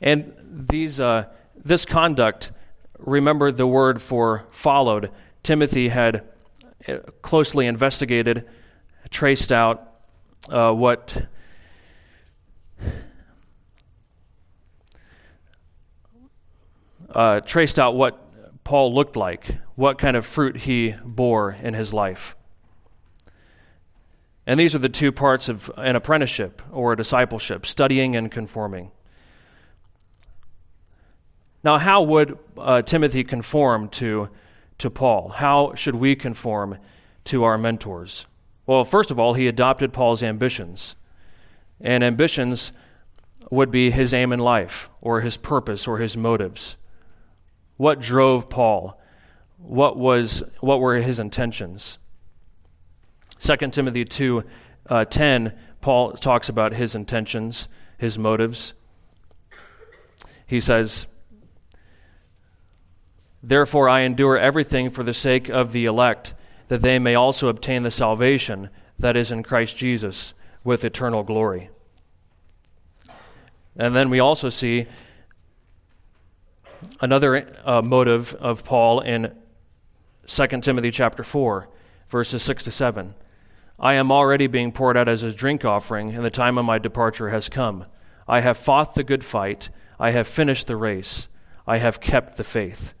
And 0.00 0.34
these, 0.70 1.00
uh, 1.00 1.24
this 1.56 1.84
conduct, 1.84 2.52
remember 2.98 3.50
the 3.50 3.66
word 3.66 4.00
for 4.00 4.46
followed, 4.50 5.10
Timothy 5.48 5.88
had 5.88 6.24
uh, 6.86 6.98
closely 7.22 7.66
investigated, 7.66 8.44
traced 9.08 9.50
out 9.50 9.94
uh, 10.50 10.72
what 10.72 11.24
uh, 17.14 17.40
traced 17.40 17.78
out 17.78 17.94
what 17.94 18.62
Paul 18.62 18.94
looked 18.94 19.16
like, 19.16 19.46
what 19.74 19.96
kind 19.96 20.18
of 20.18 20.26
fruit 20.26 20.54
he 20.58 20.94
bore 21.02 21.56
in 21.62 21.72
his 21.72 21.94
life. 21.94 22.36
And 24.46 24.60
these 24.60 24.74
are 24.74 24.80
the 24.80 24.90
two 24.90 25.12
parts 25.12 25.48
of 25.48 25.70
an 25.78 25.96
apprenticeship 25.96 26.60
or 26.70 26.92
a 26.92 26.96
discipleship 26.98 27.64
studying 27.64 28.14
and 28.16 28.30
conforming. 28.30 28.90
Now, 31.64 31.78
how 31.78 32.02
would 32.02 32.38
uh, 32.58 32.82
Timothy 32.82 33.24
conform 33.24 33.88
to 33.88 34.28
to 34.78 34.90
Paul? 34.90 35.28
How 35.28 35.74
should 35.74 35.96
we 35.96 36.16
conform 36.16 36.78
to 37.24 37.44
our 37.44 37.58
mentors? 37.58 38.26
Well, 38.66 38.84
first 38.84 39.10
of 39.10 39.18
all, 39.18 39.34
he 39.34 39.48
adopted 39.48 39.92
Paul's 39.92 40.22
ambitions. 40.22 40.94
And 41.80 42.02
ambitions 42.02 42.72
would 43.50 43.70
be 43.70 43.90
his 43.90 44.12
aim 44.12 44.32
in 44.32 44.40
life, 44.40 44.90
or 45.00 45.20
his 45.20 45.36
purpose, 45.36 45.86
or 45.88 45.98
his 45.98 46.16
motives. 46.16 46.76
What 47.76 48.00
drove 48.00 48.50
Paul? 48.50 49.00
What, 49.56 49.96
was, 49.96 50.42
what 50.60 50.80
were 50.80 50.96
his 50.96 51.18
intentions? 51.18 51.98
2 53.38 53.56
Timothy 53.70 54.04
2 54.04 54.44
uh, 54.88 55.04
10, 55.04 55.56
Paul 55.80 56.12
talks 56.12 56.48
about 56.48 56.72
his 56.72 56.94
intentions, 56.94 57.68
his 57.96 58.18
motives. 58.18 58.74
He 60.46 60.60
says, 60.60 61.06
Therefore, 63.42 63.88
I 63.88 64.00
endure 64.00 64.36
everything 64.36 64.90
for 64.90 65.02
the 65.02 65.14
sake 65.14 65.48
of 65.48 65.72
the 65.72 65.84
elect, 65.84 66.34
that 66.68 66.82
they 66.82 66.98
may 66.98 67.14
also 67.14 67.48
obtain 67.48 67.82
the 67.82 67.90
salvation 67.90 68.70
that 68.98 69.16
is 69.16 69.30
in 69.30 69.42
Christ 69.42 69.76
Jesus 69.76 70.34
with 70.64 70.84
eternal 70.84 71.22
glory. 71.22 71.70
And 73.76 73.94
then 73.94 74.10
we 74.10 74.18
also 74.18 74.48
see 74.48 74.86
another 77.00 77.46
uh, 77.64 77.80
motive 77.80 78.34
of 78.34 78.64
Paul 78.64 79.00
in 79.00 79.32
2 80.26 80.46
Timothy 80.60 80.90
chapter 80.90 81.22
4, 81.22 81.68
verses 82.08 82.42
6 82.42 82.64
to 82.64 82.70
7. 82.70 83.14
I 83.78 83.94
am 83.94 84.10
already 84.10 84.48
being 84.48 84.72
poured 84.72 84.96
out 84.96 85.08
as 85.08 85.22
a 85.22 85.32
drink 85.32 85.64
offering, 85.64 86.14
and 86.14 86.24
the 86.24 86.30
time 86.30 86.58
of 86.58 86.64
my 86.64 86.78
departure 86.78 87.30
has 87.30 87.48
come. 87.48 87.84
I 88.26 88.40
have 88.40 88.58
fought 88.58 88.94
the 88.94 89.04
good 89.04 89.24
fight. 89.24 89.70
I 89.98 90.10
have 90.10 90.26
finished 90.26 90.66
the 90.66 90.76
race. 90.76 91.28
I 91.66 91.78
have 91.78 92.00
kept 92.00 92.36
the 92.36 92.44
faith. 92.44 92.94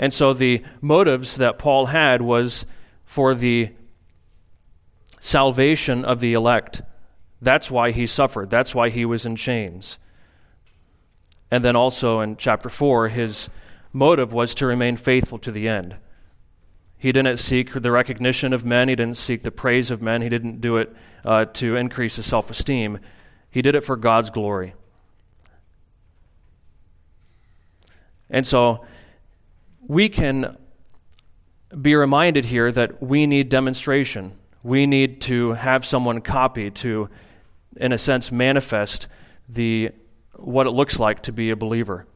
And 0.00 0.14
so 0.14 0.32
the 0.32 0.62
motives 0.80 1.36
that 1.36 1.58
Paul 1.58 1.86
had 1.86 2.22
was 2.22 2.64
for 3.04 3.34
the 3.34 3.68
salvation 5.20 6.06
of 6.06 6.20
the 6.20 6.32
elect. 6.32 6.80
That's 7.42 7.70
why 7.70 7.90
he 7.90 8.06
suffered. 8.06 8.48
That's 8.48 8.74
why 8.74 8.88
he 8.88 9.04
was 9.04 9.26
in 9.26 9.36
chains. 9.36 9.98
And 11.50 11.62
then 11.62 11.76
also 11.76 12.20
in 12.20 12.38
chapter 12.38 12.70
4, 12.70 13.08
his 13.08 13.50
motive 13.92 14.32
was 14.32 14.54
to 14.54 14.66
remain 14.66 14.96
faithful 14.96 15.38
to 15.40 15.52
the 15.52 15.68
end. 15.68 15.96
He 16.96 17.12
didn't 17.12 17.36
seek 17.36 17.74
the 17.74 17.90
recognition 17.90 18.54
of 18.54 18.64
men, 18.64 18.88
he 18.88 18.96
didn't 18.96 19.18
seek 19.18 19.42
the 19.42 19.50
praise 19.50 19.90
of 19.90 20.00
men, 20.00 20.22
he 20.22 20.30
didn't 20.30 20.62
do 20.62 20.78
it 20.78 20.94
uh, 21.26 21.44
to 21.44 21.76
increase 21.76 22.16
his 22.16 22.26
self 22.26 22.50
esteem. 22.50 23.00
He 23.50 23.60
did 23.60 23.74
it 23.74 23.84
for 23.84 23.96
God's 23.96 24.30
glory. 24.30 24.74
And 28.30 28.46
so 28.46 28.86
we 29.90 30.08
can 30.08 30.56
be 31.82 31.96
reminded 31.96 32.44
here 32.44 32.70
that 32.70 33.02
we 33.02 33.26
need 33.26 33.48
demonstration. 33.48 34.38
We 34.62 34.86
need 34.86 35.20
to 35.22 35.54
have 35.54 35.84
someone 35.84 36.20
copy 36.20 36.70
to, 36.70 37.10
in 37.74 37.90
a 37.90 37.98
sense, 37.98 38.30
manifest 38.30 39.08
the 39.48 39.90
what 40.36 40.68
it 40.68 40.70
looks 40.70 41.00
like 41.00 41.24
to 41.24 41.32
be 41.32 41.50
a 41.50 41.56
believer. 41.56 42.06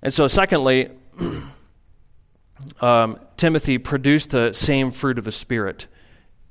And 0.00 0.14
so, 0.14 0.26
secondly, 0.26 0.88
um, 2.80 3.20
Timothy 3.36 3.76
produced 3.76 4.30
the 4.30 4.54
same 4.54 4.90
fruit 4.90 5.18
of 5.18 5.26
the 5.26 5.32
Spirit. 5.32 5.86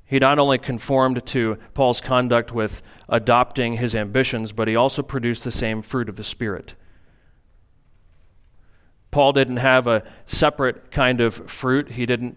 He 0.04 0.20
not 0.20 0.38
only 0.38 0.58
conformed 0.58 1.26
to 1.26 1.58
Paul's 1.74 2.00
conduct 2.00 2.52
with 2.52 2.82
adopting 3.08 3.78
his 3.78 3.96
ambitions, 3.96 4.52
but 4.52 4.68
he 4.68 4.76
also 4.76 5.02
produced 5.02 5.42
the 5.42 5.50
same 5.50 5.82
fruit 5.82 6.08
of 6.08 6.14
the 6.14 6.22
Spirit. 6.22 6.76
Paul 9.10 9.32
didn't 9.32 9.56
have 9.56 9.86
a 9.86 10.04
separate 10.26 10.90
kind 10.90 11.20
of 11.20 11.50
fruit. 11.50 11.92
He 11.92 12.06
didn't 12.06 12.36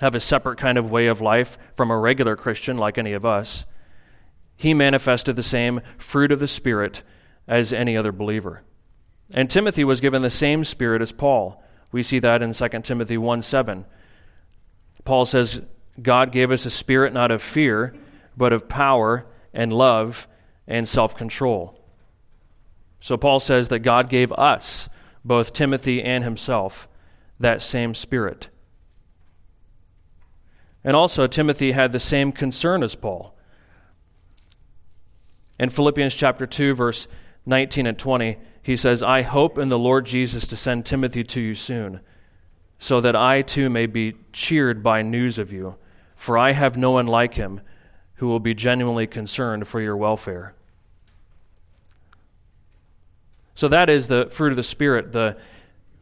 have 0.00 0.14
a 0.14 0.20
separate 0.20 0.58
kind 0.58 0.76
of 0.76 0.90
way 0.90 1.06
of 1.06 1.20
life 1.20 1.56
from 1.76 1.90
a 1.90 1.98
regular 1.98 2.36
Christian 2.36 2.76
like 2.76 2.98
any 2.98 3.12
of 3.12 3.24
us. 3.24 3.64
He 4.56 4.74
manifested 4.74 5.36
the 5.36 5.42
same 5.42 5.80
fruit 5.98 6.32
of 6.32 6.40
the 6.40 6.48
Spirit 6.48 7.02
as 7.48 7.72
any 7.72 7.96
other 7.96 8.12
believer. 8.12 8.62
And 9.32 9.50
Timothy 9.50 9.84
was 9.84 10.00
given 10.00 10.22
the 10.22 10.30
same 10.30 10.64
spirit 10.64 11.02
as 11.02 11.12
Paul. 11.12 11.62
We 11.92 12.02
see 12.02 12.18
that 12.20 12.42
in 12.42 12.52
2 12.52 12.68
Timothy 12.82 13.18
1 13.18 13.42
7. 13.42 13.84
Paul 15.04 15.26
says, 15.26 15.62
God 16.00 16.32
gave 16.32 16.50
us 16.50 16.66
a 16.66 16.70
spirit 16.70 17.12
not 17.12 17.30
of 17.30 17.42
fear, 17.42 17.94
but 18.36 18.52
of 18.52 18.68
power 18.68 19.26
and 19.52 19.72
love 19.72 20.28
and 20.66 20.88
self 20.88 21.16
control. 21.16 21.80
So 23.00 23.16
Paul 23.16 23.40
says 23.40 23.68
that 23.68 23.80
God 23.80 24.08
gave 24.08 24.32
us, 24.32 24.88
both 25.26 25.52
Timothy 25.52 26.02
and 26.02 26.22
himself, 26.22 26.88
that 27.40 27.60
same 27.60 27.94
spirit. 27.94 28.48
And 30.84 30.94
also, 30.94 31.26
Timothy 31.26 31.72
had 31.72 31.90
the 31.90 32.00
same 32.00 32.30
concern 32.30 32.84
as 32.84 32.94
Paul. 32.94 33.36
In 35.58 35.68
Philippians 35.68 36.14
chapter 36.14 36.46
2, 36.46 36.74
verse 36.74 37.08
19 37.44 37.86
and 37.86 37.98
20, 37.98 38.38
he 38.62 38.76
says, 38.76 39.02
I 39.02 39.22
hope 39.22 39.58
in 39.58 39.68
the 39.68 39.78
Lord 39.78 40.06
Jesus 40.06 40.46
to 40.46 40.56
send 40.56 40.86
Timothy 40.86 41.24
to 41.24 41.40
you 41.40 41.54
soon, 41.54 42.00
so 42.78 43.00
that 43.00 43.16
I 43.16 43.42
too 43.42 43.68
may 43.68 43.86
be 43.86 44.14
cheered 44.32 44.82
by 44.82 45.02
news 45.02 45.38
of 45.40 45.52
you, 45.52 45.76
for 46.14 46.38
I 46.38 46.52
have 46.52 46.76
no 46.76 46.92
one 46.92 47.06
like 47.06 47.34
him 47.34 47.60
who 48.14 48.28
will 48.28 48.40
be 48.40 48.54
genuinely 48.54 49.06
concerned 49.06 49.66
for 49.66 49.80
your 49.80 49.96
welfare. 49.96 50.55
So 53.56 53.68
that 53.68 53.88
is 53.88 54.06
the 54.06 54.28
fruit 54.30 54.52
of 54.52 54.56
the 54.56 54.62
Spirit, 54.62 55.12
the 55.12 55.38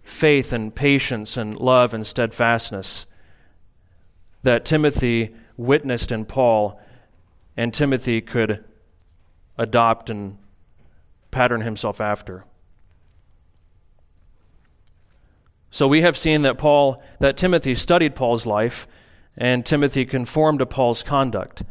faith 0.03 0.53
and 0.53 0.75
patience 0.75 1.37
and 1.37 1.57
love 1.57 1.95
and 1.95 2.05
steadfastness 2.07 3.07
that 4.43 4.65
Timothy 4.65 5.35
witnessed 5.57 6.11
in 6.11 6.25
Paul, 6.25 6.79
and 7.57 7.73
Timothy 7.73 8.21
could 8.21 8.65
adopt 9.57 10.11
and 10.11 10.37
pattern 11.31 11.61
himself 11.61 12.01
after. 12.01 12.45
So 15.71 15.87
we 15.87 16.03
have 16.03 16.19
seen 16.19 16.43
that 16.43 16.59
Paul 16.59 17.03
that 17.21 17.37
Timothy 17.37 17.77
studied 17.77 18.17
Paul's 18.17 18.47
life 18.47 18.89
and 19.37 19.65
Timothy 19.65 20.05
conformed 20.05 20.59
to 20.59 20.67
Paul's 20.67 21.05
conduct. 21.05 21.63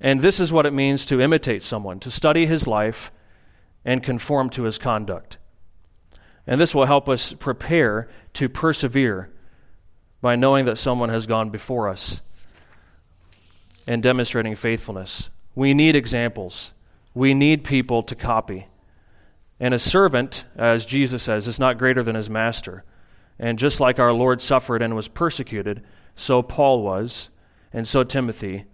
And 0.00 0.22
this 0.22 0.40
is 0.40 0.52
what 0.52 0.66
it 0.66 0.72
means 0.72 1.04
to 1.06 1.20
imitate 1.20 1.62
someone, 1.62 2.00
to 2.00 2.10
study 2.10 2.46
his 2.46 2.66
life 2.66 3.12
and 3.84 4.02
conform 4.02 4.50
to 4.50 4.64
his 4.64 4.78
conduct. 4.78 5.38
And 6.46 6.60
this 6.60 6.74
will 6.74 6.86
help 6.86 7.08
us 7.08 7.32
prepare 7.32 8.08
to 8.34 8.48
persevere 8.48 9.30
by 10.20 10.36
knowing 10.36 10.64
that 10.66 10.78
someone 10.78 11.08
has 11.08 11.26
gone 11.26 11.50
before 11.50 11.88
us 11.88 12.20
and 13.86 14.02
demonstrating 14.02 14.54
faithfulness. 14.54 15.30
We 15.54 15.74
need 15.74 15.96
examples. 15.96 16.72
We 17.14 17.34
need 17.34 17.64
people 17.64 18.02
to 18.04 18.14
copy. 18.14 18.68
And 19.60 19.74
a 19.74 19.78
servant, 19.78 20.44
as 20.56 20.86
Jesus 20.86 21.22
says, 21.22 21.46
is 21.46 21.58
not 21.58 21.78
greater 21.78 22.02
than 22.02 22.14
his 22.14 22.30
master. 22.30 22.84
And 23.38 23.58
just 23.58 23.80
like 23.80 23.98
our 23.98 24.12
Lord 24.12 24.40
suffered 24.40 24.82
and 24.82 24.94
was 24.94 25.08
persecuted, 25.08 25.82
so 26.16 26.42
Paul 26.42 26.82
was, 26.82 27.30
and 27.72 27.86
so 27.86 28.04
Timothy, 28.04 28.64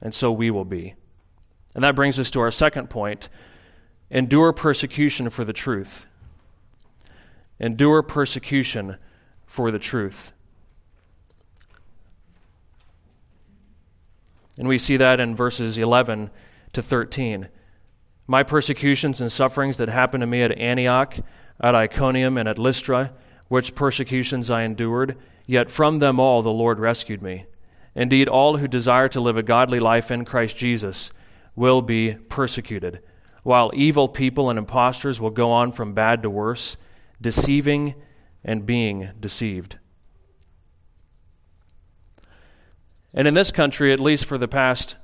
and 0.00 0.14
so 0.14 0.30
we 0.30 0.50
will 0.50 0.64
be. 0.64 0.94
And 1.74 1.84
that 1.84 1.94
brings 1.94 2.18
us 2.18 2.30
to 2.32 2.40
our 2.40 2.50
second 2.50 2.90
point 2.90 3.28
endure 4.10 4.52
persecution 4.52 5.30
for 5.30 5.44
the 5.44 5.52
truth. 5.52 6.06
Endure 7.60 8.02
persecution 8.02 8.96
for 9.46 9.70
the 9.70 9.78
truth. 9.78 10.32
And 14.56 14.66
we 14.66 14.78
see 14.78 14.96
that 14.96 15.20
in 15.20 15.36
verses 15.36 15.78
11 15.78 16.30
to 16.72 16.82
13. 16.82 17.48
My 18.26 18.42
persecutions 18.42 19.20
and 19.20 19.32
sufferings 19.32 19.76
that 19.78 19.88
happened 19.88 20.20
to 20.22 20.26
me 20.26 20.42
at 20.42 20.58
Antioch, 20.58 21.16
at 21.60 21.74
Iconium, 21.74 22.36
and 22.36 22.48
at 22.48 22.58
Lystra, 22.58 23.12
which 23.48 23.74
persecutions 23.74 24.50
I 24.50 24.62
endured, 24.62 25.16
yet 25.46 25.70
from 25.70 25.98
them 25.98 26.20
all 26.20 26.42
the 26.42 26.50
Lord 26.50 26.78
rescued 26.78 27.22
me. 27.22 27.46
Indeed, 27.94 28.28
all 28.28 28.58
who 28.58 28.68
desire 28.68 29.08
to 29.08 29.20
live 29.20 29.36
a 29.36 29.42
godly 29.42 29.80
life 29.80 30.10
in 30.10 30.24
Christ 30.24 30.56
Jesus 30.56 31.10
will 31.56 31.80
be 31.80 32.14
persecuted, 32.28 33.00
while 33.48 33.70
evil 33.72 34.10
people 34.10 34.50
and 34.50 34.58
impostors 34.58 35.22
will 35.22 35.30
go 35.30 35.50
on 35.50 35.72
from 35.72 35.94
bad 35.94 36.20
to 36.20 36.28
worse, 36.28 36.76
deceiving 37.18 37.94
and 38.44 38.66
being 38.66 39.08
deceived. 39.20 39.78
And 43.14 43.26
in 43.26 43.32
this 43.32 43.50
country, 43.50 43.90
at 43.90 44.00
least 44.00 44.26
for 44.26 44.36
the 44.36 44.46
past 44.46 44.96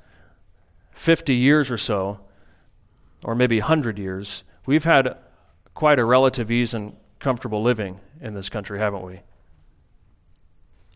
50 0.91 1.33
years 1.33 1.71
or 1.71 1.79
so, 1.79 2.19
or 3.23 3.33
maybe 3.33 3.57
100 3.57 3.97
years, 3.97 4.43
we've 4.67 4.83
had 4.83 5.17
quite 5.73 5.97
a 5.97 6.05
relative 6.05 6.51
ease 6.51 6.75
and 6.75 6.95
comfortable 7.17 7.63
living 7.63 7.99
in 8.21 8.35
this 8.35 8.51
country, 8.51 8.77
haven't 8.77 9.03
we? 9.03 9.21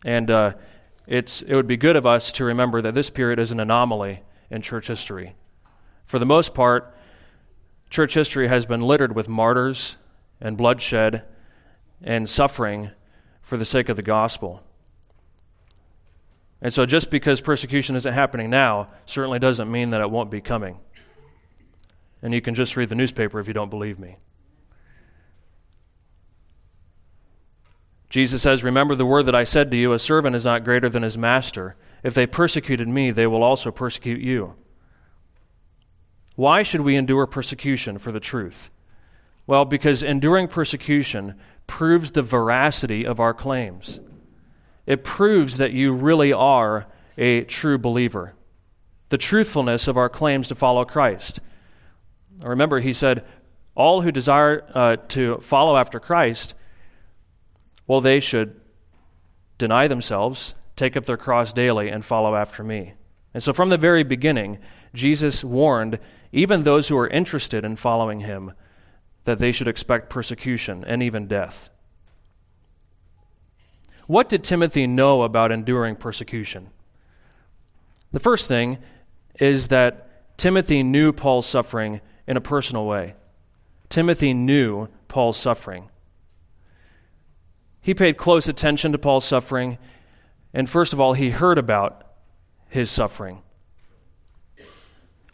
And 0.04 0.30
uh, 0.30 0.52
it's, 1.08 1.42
it 1.42 1.56
would 1.56 1.66
be 1.66 1.76
good 1.76 1.96
of 1.96 2.06
us 2.06 2.30
to 2.30 2.44
remember 2.44 2.80
that 2.80 2.94
this 2.94 3.10
period 3.10 3.40
is 3.40 3.50
an 3.50 3.58
anomaly 3.58 4.22
in 4.50 4.62
church 4.62 4.86
history. 4.86 5.34
For 6.06 6.20
the 6.20 6.26
most 6.26 6.54
part, 6.54 6.94
church 7.90 8.14
history 8.14 8.48
has 8.48 8.64
been 8.64 8.80
littered 8.80 9.14
with 9.14 9.28
martyrs 9.28 9.98
and 10.40 10.56
bloodshed 10.56 11.24
and 12.02 12.28
suffering 12.28 12.90
for 13.42 13.56
the 13.56 13.64
sake 13.64 13.88
of 13.88 13.96
the 13.96 14.02
gospel. 14.02 14.62
And 16.62 16.72
so, 16.72 16.86
just 16.86 17.10
because 17.10 17.40
persecution 17.40 17.96
isn't 17.96 18.12
happening 18.12 18.50
now 18.50 18.88
certainly 19.06 19.38
doesn't 19.38 19.70
mean 19.70 19.90
that 19.90 20.00
it 20.00 20.10
won't 20.10 20.30
be 20.30 20.40
coming. 20.40 20.78
And 22.22 22.34
you 22.34 22.40
can 22.40 22.54
just 22.54 22.76
read 22.76 22.90
the 22.90 22.94
newspaper 22.94 23.40
if 23.40 23.48
you 23.48 23.54
don't 23.54 23.70
believe 23.70 23.98
me. 23.98 24.16
Jesus 28.10 28.42
says, 28.42 28.62
Remember 28.62 28.94
the 28.94 29.06
word 29.06 29.24
that 29.24 29.34
I 29.34 29.44
said 29.44 29.70
to 29.70 29.76
you, 29.76 29.92
a 29.92 29.98
servant 29.98 30.36
is 30.36 30.44
not 30.44 30.64
greater 30.64 30.88
than 30.88 31.02
his 31.02 31.16
master. 31.16 31.76
If 32.02 32.12
they 32.12 32.26
persecuted 32.26 32.88
me, 32.88 33.10
they 33.10 33.26
will 33.26 33.42
also 33.42 33.70
persecute 33.70 34.20
you. 34.20 34.54
Why 36.40 36.62
should 36.62 36.80
we 36.80 36.96
endure 36.96 37.26
persecution 37.26 37.98
for 37.98 38.12
the 38.12 38.18
truth? 38.18 38.70
Well, 39.46 39.66
because 39.66 40.02
enduring 40.02 40.48
persecution 40.48 41.34
proves 41.66 42.12
the 42.12 42.22
veracity 42.22 43.04
of 43.04 43.20
our 43.20 43.34
claims. 43.34 44.00
It 44.86 45.04
proves 45.04 45.58
that 45.58 45.72
you 45.72 45.92
really 45.92 46.32
are 46.32 46.86
a 47.18 47.42
true 47.42 47.76
believer, 47.76 48.32
the 49.10 49.18
truthfulness 49.18 49.86
of 49.86 49.98
our 49.98 50.08
claims 50.08 50.48
to 50.48 50.54
follow 50.54 50.86
Christ. 50.86 51.40
Remember, 52.40 52.80
he 52.80 52.94
said, 52.94 53.22
All 53.74 54.00
who 54.00 54.10
desire 54.10 54.64
uh, 54.74 54.96
to 55.08 55.40
follow 55.40 55.76
after 55.76 56.00
Christ 56.00 56.54
well, 57.86 58.00
they 58.00 58.20
should 58.20 58.58
deny 59.58 59.88
themselves, 59.88 60.54
take 60.74 60.96
up 60.96 61.04
their 61.04 61.18
cross 61.18 61.52
daily, 61.52 61.90
and 61.90 62.02
follow 62.02 62.34
after 62.34 62.64
me. 62.64 62.94
And 63.34 63.42
so 63.42 63.52
from 63.52 63.68
the 63.68 63.76
very 63.76 64.04
beginning, 64.04 64.58
Jesus 64.94 65.44
warned 65.44 65.98
even 66.32 66.62
those 66.62 66.88
who 66.88 66.96
were 66.96 67.08
interested 67.08 67.64
in 67.64 67.76
following 67.76 68.20
him 68.20 68.52
that 69.24 69.38
they 69.38 69.52
should 69.52 69.68
expect 69.68 70.10
persecution 70.10 70.84
and 70.86 71.02
even 71.02 71.26
death. 71.26 71.70
What 74.06 74.28
did 74.28 74.42
Timothy 74.42 74.86
know 74.86 75.22
about 75.22 75.52
enduring 75.52 75.96
persecution? 75.96 76.70
The 78.12 78.20
first 78.20 78.48
thing 78.48 78.78
is 79.38 79.68
that 79.68 80.36
Timothy 80.36 80.82
knew 80.82 81.12
Paul's 81.12 81.46
suffering 81.46 82.00
in 82.26 82.36
a 82.36 82.40
personal 82.40 82.86
way. 82.86 83.14
Timothy 83.88 84.32
knew 84.34 84.88
Paul's 85.08 85.36
suffering. 85.36 85.90
He 87.80 87.94
paid 87.94 88.16
close 88.16 88.48
attention 88.48 88.92
to 88.92 88.98
Paul's 88.98 89.24
suffering, 89.24 89.78
and 90.52 90.68
first 90.68 90.92
of 90.92 91.00
all, 91.00 91.14
he 91.14 91.30
heard 91.30 91.58
about 91.58 92.04
his 92.68 92.90
suffering. 92.90 93.42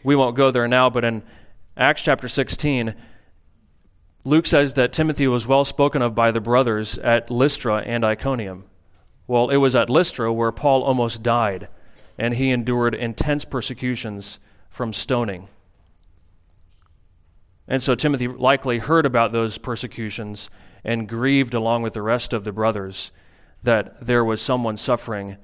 We 0.06 0.14
won't 0.14 0.36
go 0.36 0.52
there 0.52 0.68
now, 0.68 0.88
but 0.88 1.04
in 1.04 1.24
Acts 1.76 2.02
chapter 2.02 2.28
16, 2.28 2.94
Luke 4.22 4.46
says 4.46 4.74
that 4.74 4.92
Timothy 4.92 5.26
was 5.26 5.48
well 5.48 5.64
spoken 5.64 6.00
of 6.00 6.14
by 6.14 6.30
the 6.30 6.40
brothers 6.40 6.96
at 6.98 7.28
Lystra 7.28 7.78
and 7.78 8.04
Iconium. 8.04 8.66
Well, 9.26 9.50
it 9.50 9.56
was 9.56 9.74
at 9.74 9.90
Lystra 9.90 10.32
where 10.32 10.52
Paul 10.52 10.84
almost 10.84 11.24
died, 11.24 11.66
and 12.16 12.34
he 12.34 12.52
endured 12.52 12.94
intense 12.94 13.44
persecutions 13.44 14.38
from 14.70 14.92
stoning. 14.92 15.48
And 17.66 17.82
so 17.82 17.96
Timothy 17.96 18.28
likely 18.28 18.78
heard 18.78 19.06
about 19.06 19.32
those 19.32 19.58
persecutions 19.58 20.50
and 20.84 21.08
grieved 21.08 21.52
along 21.52 21.82
with 21.82 21.94
the 21.94 22.02
rest 22.02 22.32
of 22.32 22.44
the 22.44 22.52
brothers 22.52 23.10
that 23.64 24.06
there 24.06 24.24
was 24.24 24.40
someone 24.40 24.76
suffering 24.76 25.36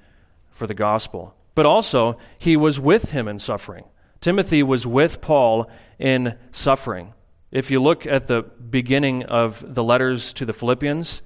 for 0.52 0.68
the 0.68 0.72
gospel. 0.72 1.34
But 1.56 1.66
also, 1.66 2.16
he 2.38 2.56
was 2.56 2.78
with 2.78 3.10
him 3.10 3.26
in 3.26 3.40
suffering. 3.40 3.86
Timothy 4.22 4.62
was 4.62 4.86
with 4.86 5.20
Paul 5.20 5.68
in 5.98 6.38
suffering. 6.52 7.12
If 7.50 7.70
you 7.70 7.82
look 7.82 8.06
at 8.06 8.28
the 8.28 8.42
beginning 8.42 9.24
of 9.24 9.74
the 9.74 9.84
letters 9.84 10.32
to 10.34 10.46
the 10.46 10.54
Philippians, 10.54 11.20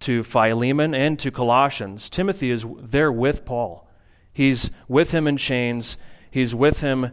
to 0.00 0.22
Philemon, 0.22 0.94
and 0.94 1.18
to 1.18 1.30
Colossians, 1.30 2.08
Timothy 2.08 2.50
is 2.50 2.64
there 2.78 3.10
with 3.10 3.44
Paul. 3.44 3.88
He's 4.32 4.70
with 4.86 5.10
him 5.10 5.26
in 5.26 5.36
chains, 5.36 5.96
he's 6.30 6.54
with 6.54 6.80
him 6.80 7.10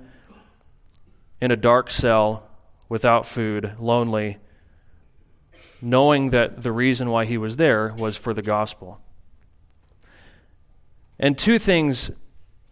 in 1.42 1.50
a 1.50 1.56
dark 1.56 1.90
cell, 1.90 2.46
without 2.90 3.26
food, 3.26 3.74
lonely, 3.80 4.38
knowing 5.82 6.32
that 6.32 6.64
the 6.64 6.72
reason 6.72 7.10
why 7.10 7.24
he 7.24 7.38
was 7.38 7.56
there 7.56 7.94
was 7.98 8.18
for 8.18 8.34
the 8.34 8.42
gospel. 8.42 9.00
And 11.18 11.38
two 11.38 11.60
things 11.60 12.12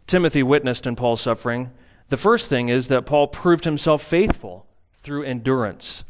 Timothy 0.08 0.44
witnessed 0.44 0.88
in 0.88 0.96
Paul's 0.96 1.22
suffering. 1.22 1.72
The 2.10 2.18
first 2.18 2.50
thing 2.50 2.70
is 2.70 2.88
that 2.88 3.06
Paul 3.06 3.28
proved 3.28 3.66
himself 3.66 4.02
faithful 4.02 4.66
through 5.02 5.24
endurance. 5.24 6.04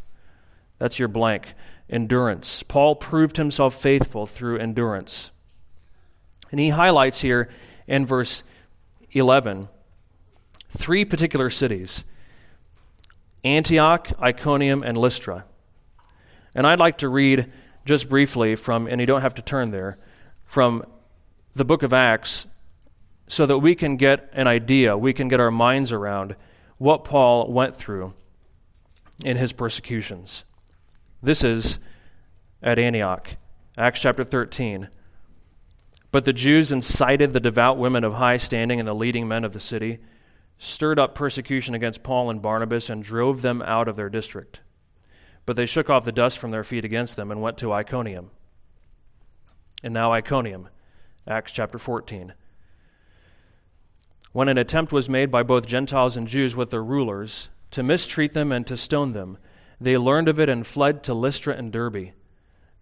That's 0.78 1.00
your 1.00 1.08
blank. 1.08 1.54
Endurance. 1.90 2.64
Paul 2.64 2.96
proved 2.96 3.38
himself 3.38 3.82
faithful 3.82 4.26
through 4.26 4.58
endurance. 4.60 5.32
And 6.52 6.60
he 6.60 6.70
highlights 6.70 7.22
here 7.22 7.50
in 7.88 8.06
verse 8.06 8.44
11 9.12 9.70
three 10.70 11.06
particular 11.06 11.50
cities 11.50 12.04
Antioch, 13.44 14.12
Iconium, 14.22 14.84
and 14.84 14.98
Lystra. 14.98 15.46
And 16.54 16.68
I'd 16.68 16.80
like 16.80 16.98
to 17.00 17.10
read 17.10 17.52
just 17.86 18.10
briefly 18.10 18.56
from, 18.56 18.88
and 18.88 19.00
you 19.00 19.08
don't 19.08 19.22
have 19.22 19.36
to 19.36 19.42
turn 19.42 19.72
there, 19.72 19.98
from 20.46 20.86
the 21.56 21.64
book 21.64 21.84
of 21.84 21.94
Acts 21.94 22.46
so 23.28 23.46
that 23.46 23.60
we 23.60 23.76
can 23.76 23.98
get 23.98 24.30
an 24.34 24.48
idea, 24.48 24.98
we 24.98 25.14
can 25.14 25.28
get 25.28 25.40
our 25.40 25.52
minds 25.52 25.92
around 25.92 26.36
what 26.78 27.04
Paul 27.04 27.52
went 27.52 27.76
through 27.76 28.14
in 29.24 29.38
his 29.38 29.52
persecutions. 29.54 30.46
This 31.22 31.44
is 31.44 31.80
at 32.62 32.80
Antioch, 32.80 33.36
Acts 33.78 34.02
chapter 34.02 34.24
13. 34.24 34.90
But 36.12 36.26
the 36.26 36.34
Jews 36.34 36.72
incited 36.72 37.34
the 37.34 37.40
devout 37.40 37.78
women 37.78 38.04
of 38.04 38.14
high 38.14 38.38
standing 38.38 38.80
and 38.80 38.88
the 38.88 38.96
leading 38.96 39.28
men 39.28 39.44
of 39.44 39.54
the 39.54 39.60
city, 39.60 40.00
stirred 40.58 41.00
up 41.00 41.14
persecution 41.14 41.76
against 41.76 42.04
Paul 42.04 42.30
and 42.30 42.42
Barnabas, 42.42 42.90
and 42.90 43.04
drove 43.04 43.42
them 43.42 43.62
out 43.62 43.88
of 43.88 43.96
their 43.96 44.10
district. 44.10 44.62
But 45.46 45.56
they 45.56 45.66
shook 45.66 45.90
off 45.90 46.06
the 46.06 46.12
dust 46.12 46.40
from 46.40 46.52
their 46.52 46.64
feet 46.64 46.86
against 46.86 47.18
them 47.18 47.30
and 47.30 47.42
went 47.42 47.58
to 47.60 47.74
Iconium. 47.74 48.32
And 49.84 49.94
now, 49.94 50.12
Iconium, 50.12 50.70
Acts 51.28 51.52
chapter 51.52 51.78
14. 51.78 52.34
When 54.38 54.50
an 54.50 54.60
attempt 54.60 54.92
was 54.92 55.10
made 55.10 55.32
by 55.32 55.42
both 55.42 55.66
Gentiles 55.66 56.16
and 56.16 56.28
Jews 56.28 56.56
with 56.56 56.70
their 56.70 56.84
rulers, 56.84 57.50
to 57.72 57.82
mistreat 57.82 58.34
them 58.34 58.52
and 58.52 58.68
to 58.68 58.78
stone 58.78 59.14
them. 59.14 59.40
They 59.82 59.98
learned 59.98 60.30
of 60.30 60.40
it 60.40 60.48
and 60.48 60.68
fled 60.68 61.04
to 61.06 61.16
Lystra 61.16 61.56
and 61.56 61.72
Derbe, 61.72 62.12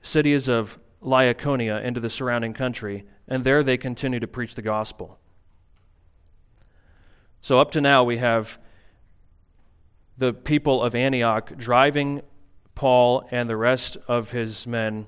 cities 0.01 0.49
of 0.49 0.77
Lycaonia, 1.01 1.81
into 1.81 2.01
the 2.01 2.09
surrounding 2.09 2.53
country, 2.53 3.05
and 3.25 3.45
there 3.45 3.63
they 3.63 3.77
continued 3.77 4.19
to 4.19 4.27
preach 4.27 4.55
the 4.55 4.61
gospel. 4.61 5.17
So, 7.39 7.57
up 7.57 7.71
to 7.71 7.79
now, 7.79 8.03
we 8.03 8.17
have 8.17 8.59
the 10.17 10.33
people 10.33 10.83
of 10.83 10.93
Antioch 10.93 11.55
driving 11.55 12.21
Paul 12.75 13.25
and 13.31 13.49
the 13.49 13.55
rest 13.55 13.95
of 14.09 14.33
his 14.33 14.67
men 14.67 15.07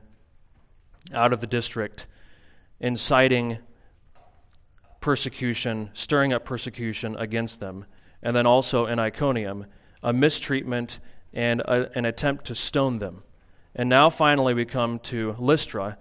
out 1.14 1.34
of 1.34 1.42
the 1.42 1.48
district, 1.48 2.08
inciting 2.80 3.58
persecution, 5.00 5.90
stirring 5.94 6.34
up 6.34 6.46
persecution 6.46 7.16
against 7.16 7.60
them 7.60 7.86
and 8.22 8.36
then 8.36 8.46
also 8.46 8.86
in 8.86 9.00
Iconium, 9.00 9.66
a 10.02 10.14
mistreatment 10.14 11.00
and 11.34 11.62
a, 11.62 11.96
an 11.98 12.06
attempt 12.06 12.46
to 12.46 12.56
stone 12.56 13.00
them. 13.00 13.24
And 13.76 13.90
now 13.90 14.10
finally 14.10 14.54
we 14.54 14.66
come 14.66 15.00
to 15.00 15.36
Lystra, 15.38 15.98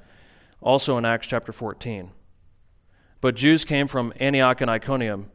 also 0.60 0.96
in 0.96 1.04
Acts 1.04 1.26
chapter 1.26 1.52
14. 1.52 2.10
But 3.20 3.34
Jews 3.34 3.64
came 3.64 3.86
from 3.86 4.12
Antioch 4.18 4.60
and 4.60 4.70
Iconium, 4.70 5.30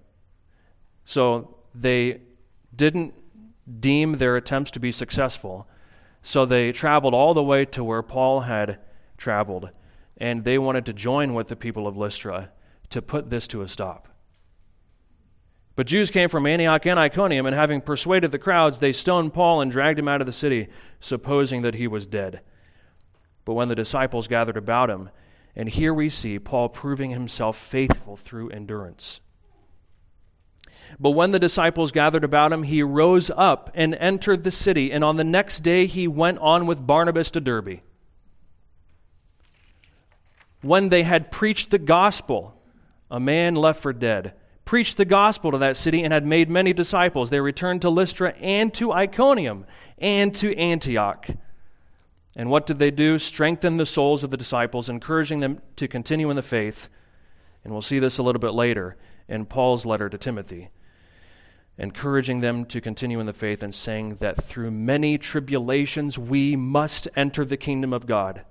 so 1.05 1.57
they 1.75 2.21
didn't 2.75 3.13
deem 3.79 4.13
their 4.13 4.37
attempts 4.37 4.71
to 4.71 4.79
be 4.79 4.91
successful. 4.91 5.67
So 6.23 6.45
they 6.45 6.71
traveled 6.71 7.13
all 7.13 7.33
the 7.33 7.43
way 7.43 7.65
to 7.65 7.83
where 7.83 8.01
Paul 8.01 8.41
had 8.41 8.79
traveled, 9.17 9.69
and 10.17 10.43
they 10.43 10.57
wanted 10.57 10.85
to 10.87 10.93
join 10.93 11.33
with 11.33 11.47
the 11.47 11.55
people 11.55 11.87
of 11.87 11.97
Lystra 11.97 12.51
to 12.91 13.01
put 13.01 13.29
this 13.29 13.47
to 13.47 13.61
a 13.61 13.67
stop. 13.67 14.07
But 15.75 15.87
Jews 15.87 16.11
came 16.11 16.29
from 16.29 16.45
Antioch 16.45 16.85
and 16.85 16.99
Iconium, 16.99 17.45
and 17.45 17.55
having 17.55 17.81
persuaded 17.81 18.31
the 18.31 18.39
crowds, 18.39 18.79
they 18.79 18.91
stoned 18.91 19.33
Paul 19.33 19.61
and 19.61 19.71
dragged 19.71 19.99
him 19.99 20.07
out 20.07 20.21
of 20.21 20.27
the 20.27 20.33
city, 20.33 20.67
supposing 20.99 21.61
that 21.63 21.75
he 21.75 21.87
was 21.87 22.05
dead. 22.05 22.41
But 23.45 23.53
when 23.53 23.69
the 23.69 23.75
disciples 23.75 24.27
gathered 24.27 24.57
about 24.57 24.89
him, 24.89 25.09
and 25.55 25.67
here 25.67 25.93
we 25.93 26.09
see 26.09 26.39
Paul 26.39 26.69
proving 26.69 27.11
himself 27.11 27.57
faithful 27.57 28.15
through 28.15 28.49
endurance. 28.49 29.21
But 30.99 31.11
when 31.11 31.31
the 31.31 31.39
disciples 31.39 31.91
gathered 31.91 32.23
about 32.23 32.51
him, 32.51 32.63
he 32.63 32.83
rose 32.83 33.31
up 33.35 33.71
and 33.73 33.95
entered 33.95 34.43
the 34.43 34.51
city, 34.51 34.91
and 34.91 35.03
on 35.03 35.17
the 35.17 35.23
next 35.23 35.61
day 35.61 35.85
he 35.85 36.07
went 36.07 36.37
on 36.39 36.67
with 36.67 36.85
Barnabas 36.85 37.31
to 37.31 37.41
Derbe. 37.41 37.79
When 40.61 40.89
they 40.89 41.03
had 41.03 41.31
preached 41.31 41.71
the 41.71 41.79
gospel, 41.79 42.60
a 43.11 43.19
man 43.19 43.53
left 43.53 43.79
for 43.79 43.93
dead 43.93 44.33
preached 44.71 44.95
the 44.95 45.03
gospel 45.03 45.51
to 45.51 45.57
that 45.57 45.75
city 45.75 46.01
and 46.01 46.13
had 46.13 46.25
made 46.25 46.49
many 46.49 46.71
disciples. 46.71 47.29
They 47.29 47.41
returned 47.41 47.81
to 47.81 47.89
Lystra 47.89 48.33
and 48.39 48.73
to 48.75 48.93
Iconium 48.93 49.65
and 49.97 50.33
to 50.35 50.55
Antioch. 50.57 51.27
And 52.37 52.49
what 52.49 52.65
did 52.65 52.79
they 52.79 52.89
do? 52.89 53.19
Strengthen 53.19 53.75
the 53.75 53.85
souls 53.85 54.23
of 54.23 54.29
the 54.29 54.37
disciples, 54.37 54.87
encouraging 54.87 55.41
them 55.41 55.61
to 55.75 55.89
continue 55.89 56.29
in 56.29 56.37
the 56.37 56.41
faith. 56.41 56.87
And 57.65 57.73
we'll 57.73 57.81
see 57.81 57.99
this 57.99 58.17
a 58.17 58.23
little 58.23 58.39
bit 58.39 58.53
later 58.53 58.95
in 59.27 59.45
Paul's 59.45 59.85
letter 59.85 60.07
to 60.07 60.17
Timothy. 60.17 60.69
Encouraging 61.77 62.39
them 62.39 62.63
to 62.65 62.79
continue 62.79 63.19
in 63.19 63.25
the 63.25 63.33
faith 63.33 63.63
and 63.63 63.75
saying 63.75 64.15
that 64.21 64.41
through 64.41 64.71
many 64.71 65.17
tribulations 65.17 66.17
we 66.17 66.55
must 66.55 67.09
enter 67.17 67.43
the 67.43 67.57
kingdom 67.57 67.91
of 67.91 68.05
God. 68.05 68.45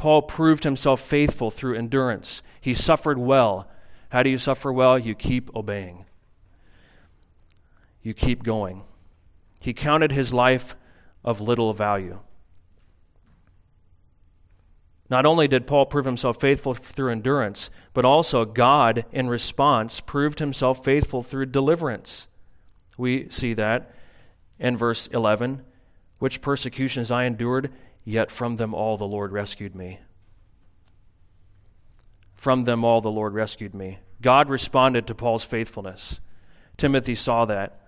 Paul 0.00 0.22
proved 0.22 0.64
himself 0.64 1.02
faithful 1.02 1.50
through 1.50 1.76
endurance. 1.76 2.42
He 2.58 2.72
suffered 2.72 3.18
well. 3.18 3.68
How 4.08 4.22
do 4.22 4.30
you 4.30 4.38
suffer 4.38 4.72
well? 4.72 4.98
You 4.98 5.14
keep 5.14 5.54
obeying, 5.54 6.06
you 8.02 8.14
keep 8.14 8.42
going. 8.42 8.84
He 9.60 9.74
counted 9.74 10.10
his 10.10 10.32
life 10.32 10.74
of 11.22 11.42
little 11.42 11.74
value. 11.74 12.20
Not 15.10 15.26
only 15.26 15.46
did 15.46 15.66
Paul 15.66 15.84
prove 15.84 16.06
himself 16.06 16.40
faithful 16.40 16.72
through 16.72 17.12
endurance, 17.12 17.68
but 17.92 18.06
also 18.06 18.46
God, 18.46 19.04
in 19.12 19.28
response, 19.28 20.00
proved 20.00 20.38
himself 20.38 20.82
faithful 20.82 21.22
through 21.22 21.46
deliverance. 21.46 22.26
We 22.96 23.28
see 23.28 23.52
that 23.52 23.94
in 24.58 24.78
verse 24.78 25.08
11 25.08 25.62
which 26.20 26.42
persecutions 26.42 27.10
I 27.10 27.24
endured, 27.24 27.72
yet 28.04 28.30
from 28.30 28.56
them 28.56 28.74
all 28.74 28.96
the 28.96 29.06
Lord 29.06 29.32
rescued 29.32 29.74
me. 29.74 30.00
From 32.34 32.64
them 32.64 32.84
all 32.84 33.00
the 33.00 33.10
Lord 33.10 33.34
rescued 33.34 33.74
me. 33.74 33.98
God 34.22 34.48
responded 34.48 35.06
to 35.06 35.14
Paul's 35.14 35.44
faithfulness. 35.44 36.20
Timothy 36.76 37.14
saw 37.14 37.44
that. 37.44 37.80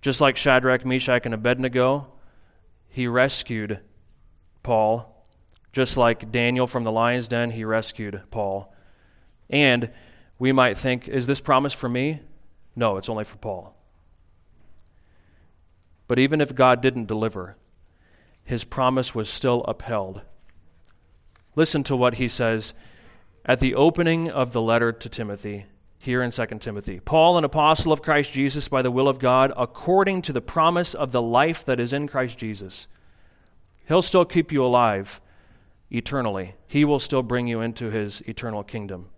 Just 0.00 0.20
like 0.20 0.36
Shadrach, 0.36 0.86
Meshach, 0.86 1.26
and 1.26 1.34
Abednego, 1.34 2.06
he 2.88 3.06
rescued 3.06 3.80
Paul. 4.62 5.24
Just 5.72 5.96
like 5.96 6.32
Daniel 6.32 6.66
from 6.66 6.84
the 6.84 6.92
lion's 6.92 7.28
den, 7.28 7.50
he 7.50 7.64
rescued 7.64 8.22
Paul. 8.30 8.74
And 9.50 9.90
we 10.38 10.52
might 10.52 10.78
think, 10.78 11.06
is 11.06 11.26
this 11.26 11.40
promise 11.40 11.74
for 11.74 11.88
me? 11.88 12.20
No, 12.74 12.96
it's 12.96 13.08
only 13.08 13.24
for 13.24 13.36
Paul. 13.36 13.76
But 16.08 16.18
even 16.18 16.40
if 16.40 16.54
God 16.54 16.80
didn't 16.80 17.06
deliver, 17.06 17.56
his 18.44 18.64
promise 18.64 19.14
was 19.14 19.28
still 19.28 19.62
upheld. 19.64 20.22
Listen 21.56 21.82
to 21.84 21.96
what 21.96 22.14
he 22.14 22.28
says 22.28 22.74
at 23.44 23.60
the 23.60 23.74
opening 23.74 24.30
of 24.30 24.52
the 24.52 24.62
letter 24.62 24.92
to 24.92 25.08
Timothy, 25.08 25.66
here 26.00 26.22
in 26.22 26.30
2 26.30 26.46
Timothy. 26.60 26.98
Paul, 26.98 27.36
an 27.36 27.44
apostle 27.44 27.92
of 27.92 28.00
Christ 28.00 28.32
Jesus 28.32 28.68
by 28.68 28.80
the 28.80 28.90
will 28.90 29.06
of 29.06 29.18
God, 29.18 29.52
according 29.54 30.22
to 30.22 30.32
the 30.32 30.40
promise 30.40 30.94
of 30.94 31.12
the 31.12 31.20
life 31.20 31.64
that 31.66 31.78
is 31.78 31.92
in 31.92 32.08
Christ 32.08 32.38
Jesus. 32.38 32.88
He'll 33.86 34.00
still 34.00 34.24
keep 34.24 34.50
you 34.50 34.64
alive 34.64 35.20
eternally, 35.90 36.54
He 36.66 36.84
will 36.84 37.00
still 37.00 37.22
bring 37.22 37.48
you 37.48 37.60
into 37.60 37.90
His 37.90 38.22
eternal 38.22 38.62
kingdom, 38.62 39.10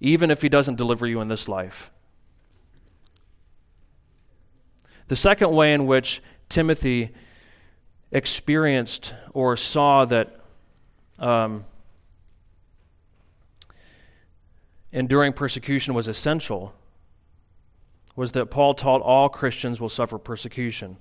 even 0.00 0.30
if 0.30 0.40
He 0.40 0.48
doesn't 0.48 0.76
deliver 0.76 1.06
you 1.06 1.20
in 1.20 1.28
this 1.28 1.48
life. 1.48 1.90
The 5.08 5.16
second 5.16 5.50
way 5.50 5.72
in 5.72 5.86
which 5.86 6.22
Timothy 6.48 7.10
experienced 8.10 9.14
or 9.32 9.56
saw 9.56 10.04
that 10.06 10.40
um, 11.18 11.64
enduring 14.92 15.32
persecution 15.32 15.94
was 15.94 16.08
essential 16.08 16.74
was 18.16 18.32
that 18.32 18.46
Paul 18.46 18.74
taught 18.74 19.00
all 19.00 19.28
Christians 19.28 19.80
will 19.80 19.88
suffer 19.88 20.18
persecution. 20.18 20.96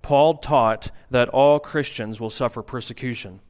Paul 0.00 0.38
taught 0.38 0.90
that 1.10 1.28
all 1.28 1.58
Christians 1.58 2.20
will 2.20 2.30
suffer 2.30 2.62
persecution. 2.62 3.40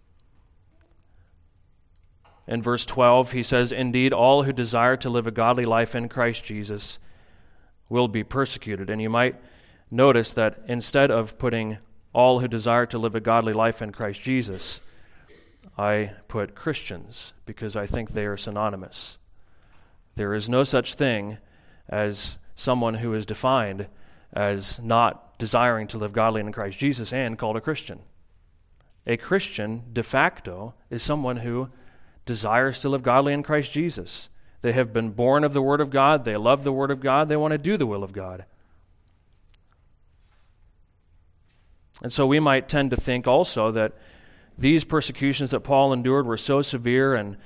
In 2.48 2.62
verse 2.62 2.87
12, 2.87 3.33
he 3.33 3.42
says, 3.42 3.70
Indeed, 3.70 4.12
all 4.12 4.44
who 4.44 4.53
desire 4.53 4.96
to 4.96 5.11
live 5.11 5.27
a 5.27 5.31
godly 5.31 5.64
life 5.64 5.94
in 5.94 6.09
Christ 6.09 6.44
Jesus 6.44 6.98
will 7.88 8.09
be 8.09 8.24
persecuted. 8.24 8.88
And 8.90 9.01
you 9.01 9.11
might 9.11 9.37
notice 9.90 10.33
that 10.33 10.59
instead 10.66 11.11
of 11.11 11.38
putting 11.38 11.79
all 12.18 12.40
who 12.40 12.48
desire 12.48 12.85
to 12.85 12.98
live 12.98 13.14
a 13.14 13.20
godly 13.20 13.52
life 13.52 13.81
in 13.81 13.92
Christ 13.92 14.20
Jesus, 14.20 14.81
I 15.78 16.11
put 16.26 16.57
Christians 16.57 17.33
because 17.46 17.76
I 17.76 17.87
think 17.87 18.11
they 18.11 18.26
are 18.26 18.37
synonymous. 18.37 19.18
There 20.16 20.35
is 20.35 20.48
no 20.48 20.64
such 20.64 20.94
thing 20.94 21.38
as 21.88 22.38
someone 22.57 22.94
who 22.94 23.14
is 23.14 23.24
defined 23.24 23.87
as 24.33 24.81
not 24.81 25.38
desiring 25.38 25.87
to 25.87 25.98
live 25.98 26.12
godly 26.12 26.40
in 26.40 26.50
Christ 26.50 26.81
Jesus 26.81 27.12
and 27.12 27.38
called 27.38 27.57
a 27.57 27.61
Christian. 27.61 28.00
A 29.07 29.16
Christian, 29.16 29.85
de 29.92 30.02
facto, 30.02 30.74
is 30.90 31.04
someone 31.04 31.37
who 31.37 31.68
desires 32.26 32.81
to 32.81 32.88
live 32.88 33.04
godly 33.04 33.33
in 33.33 33.44
Christ 33.44 33.70
Jesus. 33.70 34.28
They 34.61 34.72
have 34.72 34.92
been 34.92 35.11
born 35.11 35.44
of 35.44 35.52
the 35.52 35.62
Word 35.62 35.81
of 35.81 35.90
God, 35.90 36.24
they 36.24 36.37
love 36.37 36.64
the 36.64 36.72
Word 36.72 36.90
of 36.90 36.98
God, 36.98 37.28
they 37.28 37.37
want 37.37 37.52
to 37.52 37.59
do 37.59 37.76
the 37.76 37.87
will 37.87 38.02
of 38.02 38.12
God. 38.12 38.44
And 42.02 42.12
so 42.12 42.26
we 42.26 42.40
might 42.40 42.68
tend 42.68 42.90
to 42.92 42.96
think 42.96 43.26
also 43.26 43.72
that 43.72 43.92
these 44.56 44.84
persecutions 44.84 45.50
that 45.50 45.61
Paul 45.61 45.92
endured 45.92 46.26
were 46.26 46.37
so 46.37 46.62
severe 46.62 47.14
and 47.14 47.37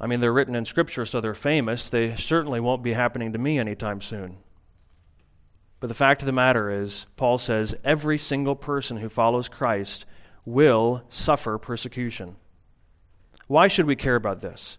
I 0.00 0.06
mean, 0.06 0.20
they're 0.20 0.32
written 0.32 0.54
in 0.54 0.64
Scripture, 0.64 1.04
so 1.04 1.20
they're 1.20 1.34
famous. 1.34 1.88
They 1.88 2.14
certainly 2.14 2.60
won't 2.60 2.84
be 2.84 2.92
happening 2.92 3.32
to 3.32 3.38
me 3.38 3.58
anytime 3.58 4.00
soon. 4.00 4.36
But 5.80 5.88
the 5.88 5.94
fact 5.94 6.22
of 6.22 6.26
the 6.26 6.32
matter 6.32 6.70
is, 6.70 7.06
Paul 7.16 7.38
says 7.38 7.74
every 7.84 8.18
single 8.18 8.56
person 8.56 8.98
who 8.98 9.08
follows 9.08 9.48
Christ 9.48 10.06
will 10.44 11.02
suffer 11.08 11.58
persecution. 11.58 12.36
Why 13.48 13.68
should 13.68 13.86
we 13.86 13.96
care 13.96 14.16
about 14.16 14.40
this? 14.40 14.78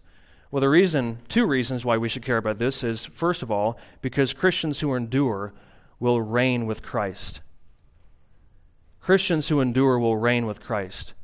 Well, 0.50 0.60
the 0.60 0.68
reason, 0.68 1.18
two 1.28 1.46
reasons 1.46 1.84
why 1.84 1.96
we 1.96 2.08
should 2.08 2.24
care 2.24 2.36
about 2.36 2.58
this 2.58 2.82
is 2.82 3.06
first 3.06 3.42
of 3.42 3.50
all, 3.50 3.78
because 4.00 4.32
Christians 4.32 4.80
who 4.80 4.94
endure 4.94 5.52
will 5.98 6.20
reign 6.20 6.66
with 6.66 6.82
Christ. 6.82 7.40
Christians 9.00 9.48
who 9.48 9.60
endure 9.60 9.98
will 9.98 10.16
reign 10.16 10.46
with 10.46 10.62
Christ. 10.62 11.14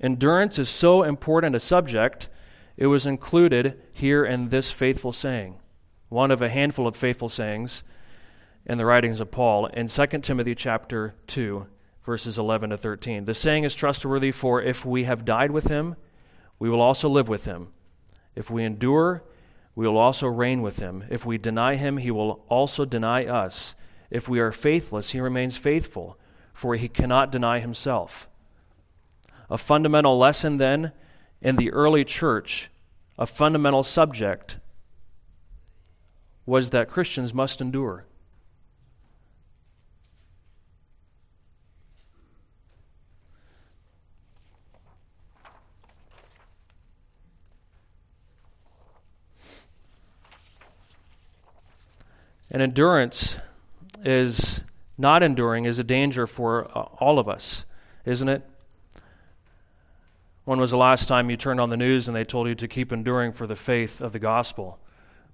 Endurance 0.00 0.58
is 0.58 0.68
so 0.68 1.02
important 1.02 1.56
a 1.56 1.60
subject, 1.60 2.28
it 2.76 2.86
was 2.86 3.06
included 3.06 3.80
here 3.92 4.24
in 4.24 4.48
this 4.48 4.70
faithful 4.70 5.12
saying, 5.12 5.58
one 6.08 6.30
of 6.30 6.42
a 6.42 6.50
handful 6.50 6.86
of 6.86 6.96
faithful 6.96 7.28
sayings 7.28 7.82
in 8.66 8.78
the 8.78 8.84
writings 8.84 9.20
of 9.20 9.30
Paul 9.30 9.66
in 9.66 9.86
2 9.86 10.06
Timothy 10.22 10.54
chapter 10.54 11.14
2 11.28 11.66
verses 12.04 12.38
11 12.38 12.70
to 12.70 12.76
13. 12.76 13.24
The 13.24 13.34
saying 13.34 13.64
is 13.64 13.74
trustworthy 13.74 14.30
for 14.30 14.62
if 14.62 14.86
we 14.86 15.04
have 15.04 15.24
died 15.24 15.50
with 15.50 15.68
him, 15.68 15.96
we 16.58 16.70
will 16.70 16.80
also 16.80 17.08
live 17.08 17.28
with 17.28 17.44
him. 17.44 17.68
If 18.34 18.48
we 18.48 18.64
endure, 18.64 19.24
we 19.74 19.86
will 19.86 19.98
also 19.98 20.26
reign 20.28 20.62
with 20.62 20.78
him. 20.78 21.04
If 21.10 21.26
we 21.26 21.36
deny 21.36 21.74
him, 21.74 21.98
he 21.98 22.10
will 22.10 22.44
also 22.48 22.84
deny 22.84 23.26
us. 23.26 23.74
If 24.10 24.28
we 24.28 24.40
are 24.40 24.52
faithless, 24.52 25.10
he 25.10 25.20
remains 25.20 25.56
faithful, 25.56 26.18
for 26.52 26.74
he 26.74 26.88
cannot 26.88 27.32
deny 27.32 27.58
himself. 27.58 28.28
A 29.50 29.58
fundamental 29.58 30.18
lesson, 30.18 30.58
then, 30.58 30.92
in 31.40 31.56
the 31.56 31.70
early 31.72 32.04
church, 32.04 32.70
a 33.18 33.26
fundamental 33.26 33.82
subject, 33.82 34.58
was 36.44 36.70
that 36.70 36.88
Christians 36.88 37.34
must 37.34 37.60
endure. 37.60 38.04
And 52.48 52.62
endurance 52.62 53.36
is 54.06 54.60
not 54.96 55.22
enduring 55.22 55.64
is 55.64 55.78
a 55.78 55.84
danger 55.84 56.26
for 56.26 56.70
uh, 56.76 56.82
all 57.00 57.18
of 57.18 57.28
us, 57.28 57.66
isn't 58.04 58.28
it? 58.28 58.48
When 60.44 60.60
was 60.60 60.70
the 60.70 60.76
last 60.76 61.08
time 61.08 61.28
you 61.28 61.36
turned 61.36 61.60
on 61.60 61.70
the 61.70 61.76
news 61.76 62.06
and 62.06 62.16
they 62.16 62.22
told 62.22 62.46
you 62.46 62.54
to 62.54 62.68
keep 62.68 62.92
enduring 62.92 63.32
for 63.32 63.48
the 63.48 63.56
faith 63.56 64.00
of 64.00 64.12
the 64.12 64.20
gospel? 64.20 64.78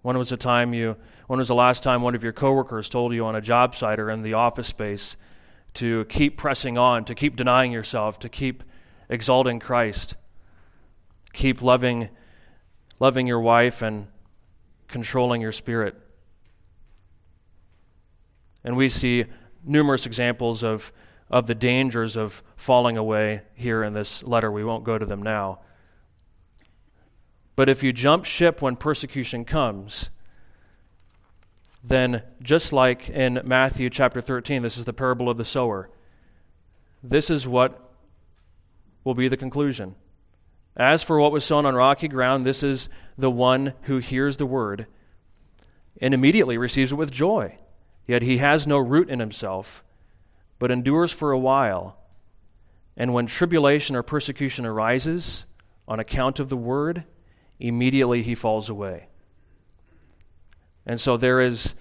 When 0.00 0.16
was 0.16 0.30
the 0.30 0.38
time 0.38 0.72
you 0.72 0.96
when 1.26 1.38
was 1.38 1.48
the 1.48 1.54
last 1.54 1.82
time 1.82 2.02
one 2.02 2.14
of 2.14 2.24
your 2.24 2.32
coworkers 2.32 2.88
told 2.88 3.12
you 3.12 3.24
on 3.24 3.36
a 3.36 3.40
job 3.40 3.76
site 3.76 4.00
or 4.00 4.10
in 4.10 4.22
the 4.22 4.34
office 4.34 4.68
space 4.68 5.16
to 5.74 6.04
keep 6.06 6.36
pressing 6.36 6.78
on, 6.78 7.04
to 7.04 7.14
keep 7.14 7.36
denying 7.36 7.72
yourself, 7.72 8.18
to 8.20 8.28
keep 8.28 8.64
exalting 9.08 9.60
Christ, 9.60 10.16
keep 11.32 11.62
loving 11.62 12.08
loving 12.98 13.26
your 13.26 13.40
wife 13.40 13.82
and 13.82 14.08
controlling 14.88 15.42
your 15.42 15.52
spirit? 15.52 15.94
And 18.64 18.76
we 18.76 18.88
see 18.88 19.26
numerous 19.64 20.06
examples 20.06 20.62
of, 20.62 20.92
of 21.30 21.46
the 21.46 21.54
dangers 21.54 22.16
of 22.16 22.42
falling 22.56 22.96
away 22.96 23.42
here 23.54 23.82
in 23.82 23.92
this 23.92 24.22
letter. 24.22 24.50
We 24.50 24.64
won't 24.64 24.84
go 24.84 24.98
to 24.98 25.06
them 25.06 25.22
now. 25.22 25.60
But 27.54 27.68
if 27.68 27.82
you 27.82 27.92
jump 27.92 28.24
ship 28.24 28.62
when 28.62 28.76
persecution 28.76 29.44
comes, 29.44 30.10
then 31.84 32.22
just 32.40 32.72
like 32.72 33.10
in 33.10 33.40
Matthew 33.44 33.90
chapter 33.90 34.20
13, 34.20 34.62
this 34.62 34.78
is 34.78 34.84
the 34.84 34.92
parable 34.92 35.28
of 35.28 35.36
the 35.36 35.44
sower, 35.44 35.90
this 37.02 37.30
is 37.30 37.46
what 37.46 37.92
will 39.04 39.14
be 39.14 39.28
the 39.28 39.36
conclusion. 39.36 39.96
As 40.76 41.02
for 41.02 41.20
what 41.20 41.32
was 41.32 41.44
sown 41.44 41.66
on 41.66 41.74
rocky 41.74 42.08
ground, 42.08 42.46
this 42.46 42.62
is 42.62 42.88
the 43.18 43.30
one 43.30 43.74
who 43.82 43.98
hears 43.98 44.36
the 44.36 44.46
word 44.46 44.86
and 46.00 46.14
immediately 46.14 46.56
receives 46.56 46.92
it 46.92 46.96
with 46.96 47.10
joy. 47.10 47.58
Yet 48.06 48.22
he 48.22 48.38
has 48.38 48.66
no 48.66 48.78
root 48.78 49.08
in 49.08 49.20
himself, 49.20 49.84
but 50.58 50.70
endures 50.70 51.12
for 51.12 51.32
a 51.32 51.38
while. 51.38 51.96
And 52.96 53.14
when 53.14 53.26
tribulation 53.26 53.96
or 53.96 54.02
persecution 54.02 54.66
arises 54.66 55.46
on 55.86 56.00
account 56.00 56.40
of 56.40 56.48
the 56.48 56.56
word, 56.56 57.04
immediately 57.58 58.22
he 58.22 58.34
falls 58.34 58.68
away. 58.68 59.08
And 60.84 61.00
so 61.00 61.16
there 61.16 61.40
is 61.40 61.74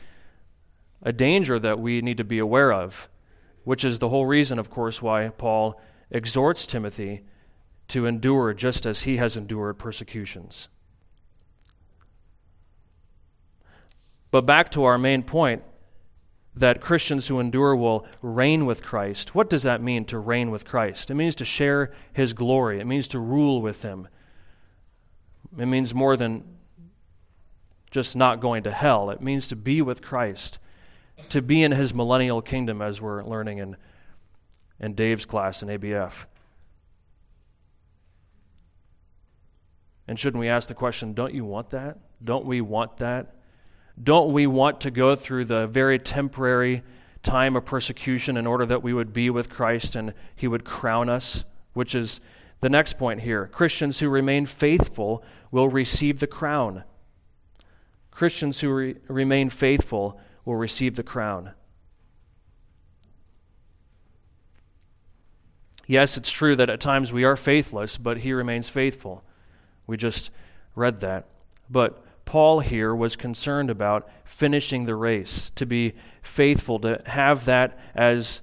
a 1.02 1.12
danger 1.12 1.58
that 1.60 1.80
we 1.80 2.02
need 2.02 2.18
to 2.18 2.24
be 2.24 2.40
aware 2.40 2.72
of, 2.72 3.10
which 3.64 3.84
is 3.84 4.00
the 4.00 4.10
whole 4.10 4.26
reason, 4.26 4.60
of 4.60 4.70
course, 4.70 5.02
why 5.02 5.30
Paul 5.30 5.80
exhorts 6.12 6.68
Timothy 6.68 7.24
to 7.88 8.06
endure 8.06 8.54
just 8.54 8.86
as 8.86 9.02
he 9.02 9.18
has 9.18 9.36
endured 9.36 9.80
persecutions. 9.80 10.70
But 14.30 14.46
back 14.46 14.72
to 14.72 14.84
our 14.86 14.98
main 14.98 15.24
point 15.24 15.64
that 16.56 16.82
Christians 16.82 17.28
who 17.28 17.40
endure 17.40 17.76
will 17.76 18.06
reign 18.22 18.66
with 18.66 18.84
Christ. 18.84 19.34
What 19.34 19.50
does 19.50 19.64
that 19.64 19.82
mean 19.82 20.06
to 20.06 20.20
reign 20.20 20.52
with 20.52 20.66
Christ? 20.66 21.10
It 21.10 21.16
means 21.16 21.36
to 21.36 21.46
share 21.46 21.92
his 22.12 22.34
glory, 22.34 22.80
it 22.80 22.88
means 22.88 23.08
to 23.10 23.20
rule 23.20 23.62
with 23.62 23.84
him. 23.84 24.08
It 25.58 25.66
means 25.66 25.94
more 25.94 26.16
than 26.16 26.44
just 27.90 28.16
not 28.16 28.40
going 28.40 28.64
to 28.64 28.72
hell, 28.72 29.10
it 29.10 29.22
means 29.22 29.48
to 29.50 29.56
be 29.56 29.82
with 29.82 30.02
Christ, 30.02 30.60
to 31.30 31.42
be 31.42 31.62
in 31.62 31.74
his 31.74 31.94
millennial 31.94 32.42
kingdom, 32.42 32.82
as 32.82 33.02
we're 33.02 33.24
learning 33.24 33.58
in, 33.58 33.76
in 34.80 34.94
Dave's 34.94 35.26
class 35.26 35.62
in 35.62 35.70
ABF. 35.70 36.26
And 40.08 40.20
shouldn't 40.20 40.40
we 40.40 40.50
ask 40.50 40.68
the 40.68 40.74
question, 40.74 41.14
don't 41.14 41.34
you 41.34 41.46
want 41.46 41.70
that? 41.70 41.98
Don't 42.24 42.46
we 42.46 42.60
want 42.62 42.98
that? 42.98 43.36
Don't 44.02 44.34
we 44.34 44.48
want 44.48 44.82
to 44.82 44.92
go 44.92 45.16
through 45.16 45.46
the 45.46 45.68
very 45.68 46.00
temporary 46.00 46.84
time 47.24 47.56
of 47.56 47.66
persecution 47.66 48.38
in 48.38 48.48
order 48.48 48.66
that 48.66 48.84
we 48.84 48.94
would 48.94 49.14
be 49.14 49.30
with 49.30 49.50
Christ 49.50 49.96
and 49.96 50.14
he 50.36 50.48
would 50.48 50.64
crown 50.64 51.10
us? 51.10 51.46
Which 51.74 51.96
is 51.96 52.20
the 52.62 52.70
next 52.70 52.98
point 52.98 53.22
here. 53.22 53.48
Christians 53.48 54.00
who 54.00 54.10
remain 54.10 54.46
faithful 54.46 55.24
will 55.52 55.68
receive 55.68 56.20
the 56.20 56.28
crown. 56.28 56.84
Christians 58.12 58.60
who 58.62 58.72
re- 58.72 58.96
remain 59.08 59.50
faithful 59.50 60.20
will 60.46 60.56
receive 60.56 60.96
the 60.96 61.04
crown. 61.04 61.52
Yes, 65.88 66.18
it's 66.18 66.32
true 66.32 66.56
that 66.56 66.70
at 66.70 66.80
times 66.80 67.12
we 67.12 67.26
are 67.26 67.36
faithless, 67.36 67.98
but 67.98 68.20
he 68.20 68.32
remains 68.32 68.70
faithful. 68.70 69.24
We 69.88 69.98
just 69.98 70.30
read 70.76 71.00
that. 71.02 71.26
But 71.70 72.06
Paul 72.32 72.62
here 72.62 72.96
was 72.96 73.18
concerned 73.18 73.70
about 73.70 74.10
finishing 74.24 74.86
the 74.86 74.96
race, 74.96 75.52
to 75.56 75.66
be 75.66 75.96
faithful, 76.22 76.80
to 76.80 77.02
have 77.06 77.44
that 77.44 77.78
as 77.94 78.40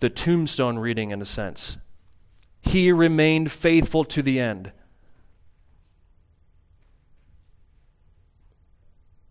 the 0.00 0.08
tombstone 0.08 0.78
reading 0.78 1.10
in 1.10 1.20
a 1.20 1.26
sense. 1.26 1.76
He 2.62 2.90
remained 2.90 3.52
faithful 3.52 4.02
to 4.06 4.22
the 4.22 4.40
end. 4.40 4.72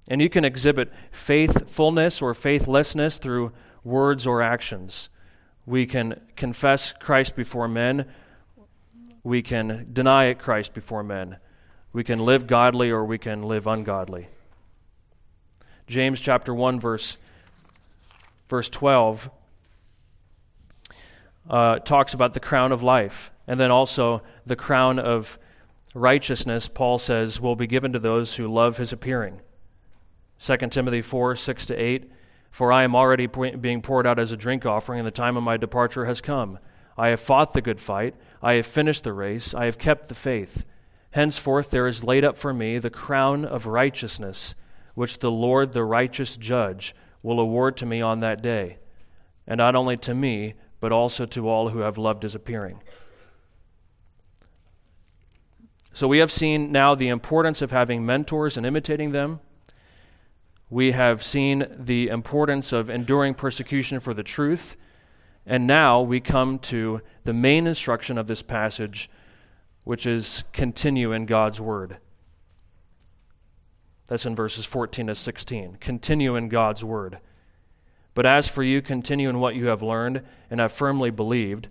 And 0.08 0.22
you 0.22 0.30
can 0.30 0.46
exhibit 0.46 0.92
faithfulness 1.12 2.22
or 2.22 2.36
faithlessness 2.36 3.18
through 3.18 3.52
words 3.84 4.28
or 4.28 4.44
actions. 4.44 5.10
We 5.66 5.88
can 5.88 6.22
confess 6.36 6.94
Christ 7.00 7.36
before 7.36 7.68
men. 7.68 8.06
We 9.24 9.42
can 9.42 9.90
deny 9.92 10.32
Christ 10.36 10.76
before 10.76 11.02
men. 11.02 11.38
We 11.94 12.04
can 12.04 12.20
live 12.20 12.48
godly 12.48 12.90
or 12.90 13.06
we 13.06 13.20
can 13.20 13.44
live 13.44 13.68
ungodly. 13.68 14.28
James 15.86 16.20
chapter 16.20 16.54
1 16.54 16.80
verse 16.80 17.18
verse 18.50 18.70
12 18.70 19.30
uh, 21.50 21.80
talks 21.80 22.14
about 22.14 22.34
the 22.34 22.40
crown 22.40 22.72
of 22.72 22.82
life 22.82 23.32
and 23.48 23.60
then 23.60 23.70
also 23.70 24.24
the 24.46 24.56
crown 24.56 24.98
of 24.98 25.38
righteousness 25.94 26.68
paul 26.68 26.98
says 26.98 27.40
will 27.40 27.56
be 27.56 27.68
given 27.68 27.94
to 27.94 28.00
those 28.00 28.36
who 28.36 28.48
love 28.48 28.78
his 28.78 28.92
appearing. 28.92 29.40
2 30.40 30.58
timothy 30.70 31.02
4 31.02 31.36
6 31.36 31.66
to 31.68 31.76
8 31.76 32.12
for 32.50 32.72
i 32.72 32.84
am 32.84 32.96
already 32.96 33.28
being 33.28 33.82
poured 33.82 34.08
out 34.08 34.18
as 34.18 34.32
a 34.32 34.38
drink 34.38 34.66
offering 34.66 35.00
and 35.00 35.08
the 35.08 35.12
time 35.12 35.38
of 35.38 35.44
my 35.44 35.58
departure 35.58 36.06
has 36.06 36.22
come. 36.22 36.58
I 36.98 37.10
have 37.10 37.20
fought 37.20 37.54
the 37.54 37.62
good 37.62 37.80
fight. 37.80 38.16
I 38.42 38.54
have 38.54 38.66
finished 38.66 39.04
the 39.04 39.14
race. 39.14 39.54
I 39.54 39.66
have 39.66 39.78
kept 39.78 40.10
the 40.10 40.16
faith 40.16 40.64
Henceforth 41.14 41.70
there 41.70 41.88
is 41.88 42.04
laid 42.04 42.26
up 42.26 42.38
for 42.38 42.54
me 42.54 42.80
the 42.80 42.90
crown 42.90 43.46
of 43.46 43.68
righteousness, 43.68 44.56
which 44.96 45.20
the 45.20 45.32
Lord, 45.32 45.74
the 45.74 45.84
righteous 45.84 46.38
judge, 46.38 46.96
will 47.22 47.40
award 47.40 47.78
to 47.78 47.86
me 47.86 48.02
on 48.02 48.20
that 48.22 48.42
day, 48.42 48.78
and 49.48 49.60
not 49.60 49.76
only 49.76 49.96
to 49.98 50.16
me, 50.16 50.56
but 50.80 50.92
also 50.92 51.28
to 51.28 51.48
all 51.48 51.70
who 51.70 51.80
have 51.80 52.00
loved 52.00 52.24
his 52.24 52.34
appearing. 52.34 52.82
So 55.94 56.08
we 56.08 56.18
have 56.18 56.32
seen 56.32 56.72
now 56.72 56.96
the 56.96 57.10
importance 57.10 57.62
of 57.62 57.70
having 57.70 58.04
mentors 58.04 58.58
and 58.58 58.66
imitating 58.66 59.12
them. 59.12 59.40
We 60.72 60.94
have 60.94 61.24
seen 61.24 61.68
the 61.78 62.08
importance 62.08 62.74
of 62.74 62.90
enduring 62.90 63.36
persecution 63.36 64.00
for 64.00 64.16
the 64.16 64.24
truth. 64.24 64.76
And 65.46 65.68
now 65.68 66.02
we 66.02 66.20
come 66.20 66.58
to 66.60 67.02
the 67.24 67.34
main 67.34 67.68
instruction 67.68 68.18
of 68.18 68.26
this 68.26 68.42
passage 68.42 69.12
which 69.84 70.06
is 70.06 70.44
continue 70.54 71.12
in 71.12 71.26
God's 71.26 71.60
word. 71.60 71.98
That's 74.08 74.26
in 74.26 74.36
verses 74.36 74.66
14 74.66 75.08
to 75.08 75.16
16. 75.16 75.78
Continue 75.80 76.36
in 76.36 76.50
God's 76.50 76.84
word. 76.84 77.20
But 78.14 78.26
as 78.26 78.48
for 78.48 78.64
you, 78.64 78.82
continue 78.82 79.30
in 79.30 79.40
what 79.40 79.56
you 79.56 79.68
have 79.68 79.82
learned 79.82 80.22
and 80.50 80.60
have 80.60 80.72
firmly 80.72 81.10
believed, 81.10 81.70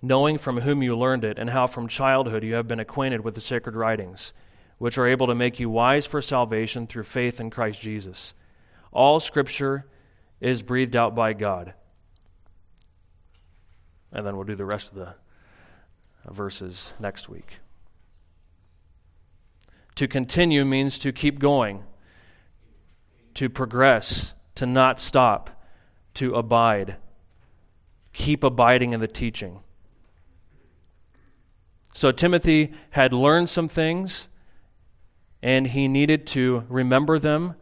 knowing 0.00 0.38
from 0.38 0.60
whom 0.60 0.82
you 0.82 0.96
learned 0.96 1.24
it, 1.24 1.38
and 1.38 1.50
how 1.50 1.66
from 1.66 1.88
childhood 1.88 2.44
you 2.44 2.54
have 2.54 2.68
been 2.68 2.80
acquainted 2.80 3.22
with 3.22 3.34
the 3.34 3.40
sacred 3.40 3.74
writings, 3.74 4.32
which 4.78 4.98
are 4.98 5.06
able 5.06 5.26
to 5.26 5.34
make 5.34 5.58
you 5.58 5.68
wise 5.68 6.06
for 6.06 6.22
salvation 6.22 6.86
through 6.86 7.02
faith 7.02 7.40
in 7.40 7.50
Christ 7.50 7.80
Jesus. 7.80 8.34
All 8.92 9.20
Scripture 9.20 9.86
is 10.40 10.62
breathed 10.62 10.96
out 10.96 11.14
by 11.14 11.32
God. 11.32 11.74
And 14.12 14.26
then 14.26 14.36
we'll 14.36 14.44
do 14.44 14.54
the 14.54 14.64
rest 14.64 14.88
of 14.88 14.94
the 14.94 15.14
verses 16.30 16.94
next 16.98 17.28
week. 17.28 17.58
To 19.96 20.08
continue 20.08 20.64
means 20.64 20.98
to 21.00 21.12
keep 21.12 21.38
going, 21.38 21.84
to 23.34 23.48
progress, 23.48 24.34
to 24.54 24.66
not 24.66 24.98
stop, 24.98 25.64
to 26.14 26.34
abide. 26.34 26.96
Keep 28.12 28.44
abiding 28.44 28.92
in 28.92 29.00
the 29.00 29.08
teaching. 29.08 29.60
So 31.94 32.10
Timothy 32.10 32.72
had 32.90 33.12
learned 33.12 33.48
some 33.48 33.68
things, 33.68 34.28
and 35.42 35.66
he 35.66 35.88
needed 35.88 36.26
to 36.28 36.64
remember 36.68 37.18
them. 37.18 37.54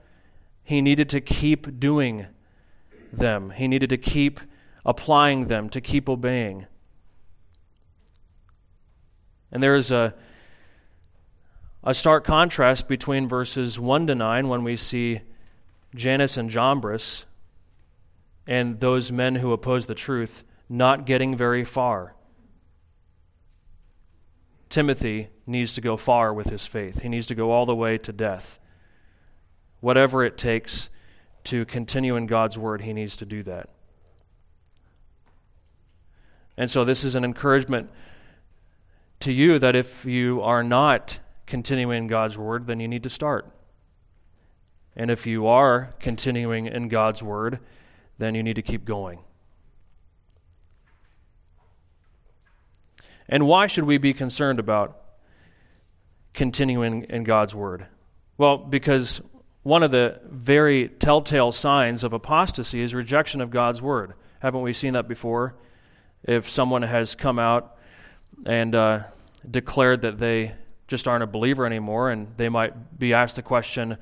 He 0.62 0.81
needed 0.81 1.09
to 1.11 1.20
keep 1.20 1.81
doing 1.81 2.27
them. 3.12 3.51
He 3.51 3.66
needed 3.66 3.90
to 3.90 3.96
keep 3.96 4.40
applying 4.85 5.46
them, 5.46 5.68
to 5.70 5.81
keep 5.81 6.09
obeying. 6.09 6.66
And 9.53 9.63
there 9.63 9.77
is 9.77 9.91
a, 9.91 10.15
a 11.83 11.95
stark 11.95 12.25
contrast 12.25 12.89
between 12.89 13.29
verses 13.29 13.79
1 13.79 14.07
to 14.07 14.15
9 14.15 14.49
when 14.49 14.65
we 14.65 14.77
see 14.77 15.21
Jannes 15.95 16.37
and 16.37 16.51
Jambres 16.51 17.25
and 18.47 18.81
those 18.81 19.11
men 19.11 19.37
who 19.37 19.53
oppose 19.53 19.87
the 19.87 19.95
truth 19.95 20.45
not 20.69 21.07
getting 21.07 21.37
very 21.37 21.65
far. 21.65 22.15
Timothy 24.69 25.29
needs 25.47 25.73
to 25.73 25.81
go 25.81 25.97
far 25.97 26.33
with 26.33 26.49
his 26.49 26.67
faith. 26.67 27.01
He 27.01 27.09
needs 27.09 27.27
to 27.27 27.35
go 27.35 27.51
all 27.51 27.67
the 27.67 27.75
way 27.75 27.99
to 27.99 28.13
death. 28.13 28.61
Whatever 29.81 30.25
it 30.25 30.39
takes 30.39 30.91
to 31.45 31.65
continue 31.65 32.15
in 32.15 32.27
God's 32.27 32.57
word, 32.57 32.83
he 32.83 32.93
needs 32.93 33.17
to 33.17 33.27
do 33.27 33.43
that. 33.43 33.69
And 36.57 36.71
so, 36.71 36.85
this 36.85 37.05
is 37.05 37.15
an 37.15 37.25
encouragement 37.25 37.91
to 39.21 39.33
you 39.33 39.59
that 39.59 39.77
if 39.77 40.05
you 40.05 40.41
are 40.43 40.63
not 40.63 41.21
continuing 41.47 41.99
in 41.99 42.07
God's 42.07 42.39
Word, 42.39 42.67
then 42.67 42.81
you 42.81 42.89
need 42.89 43.03
to 43.03 43.11
start. 43.11 43.47
And 44.97 45.11
if 45.11 45.27
you 45.27 45.47
are 45.47 45.95
continuing 46.01 46.67
in 46.67 46.89
God's 46.89 47.23
Word, 47.23 47.61
then 48.19 48.35
you 48.35 48.43
need 48.43 48.57
to 48.57 48.63
keep 48.63 48.85
going. 48.85 49.21
And 53.29 53.47
why 53.47 53.67
should 53.67 53.85
we 53.85 53.99
be 53.99 54.13
concerned 54.13 54.59
about 54.59 55.01
continuing 56.35 57.05
in 57.05 57.25
God's 57.25 57.55
Word? 57.55 57.87
Well, 58.39 58.57
because 58.59 59.21
one 59.62 59.83
of 59.83 59.91
the 59.91 60.21
very 60.25 60.89
telltale 60.89 61.53
signs 61.53 62.03
of 62.03 62.12
apostasy 62.12 62.81
is 62.81 62.95
rejection 62.95 63.41
of 63.41 63.51
God's 63.51 63.83
Word. 63.83 64.14
Haven't 64.41 64.62
we 64.62 64.73
seen 64.73 64.95
that 64.95 65.07
before? 65.07 65.55
If 66.25 66.49
someone 66.49 66.83
has 66.83 67.14
come 67.14 67.39
out 67.39 67.77
and 68.47 68.74
uh, 68.74 69.01
declared 69.49 70.03
that 70.03 70.18
they 70.18 70.53
just 70.88 71.07
aren't 71.07 71.22
a 71.22 71.26
believer 71.26 71.66
anymore, 71.66 72.11
and 72.11 72.28
they 72.36 72.49
might 72.49 72.99
be 72.99 73.14
asked 73.14 73.36
the 73.36 73.43
question, 73.43 73.97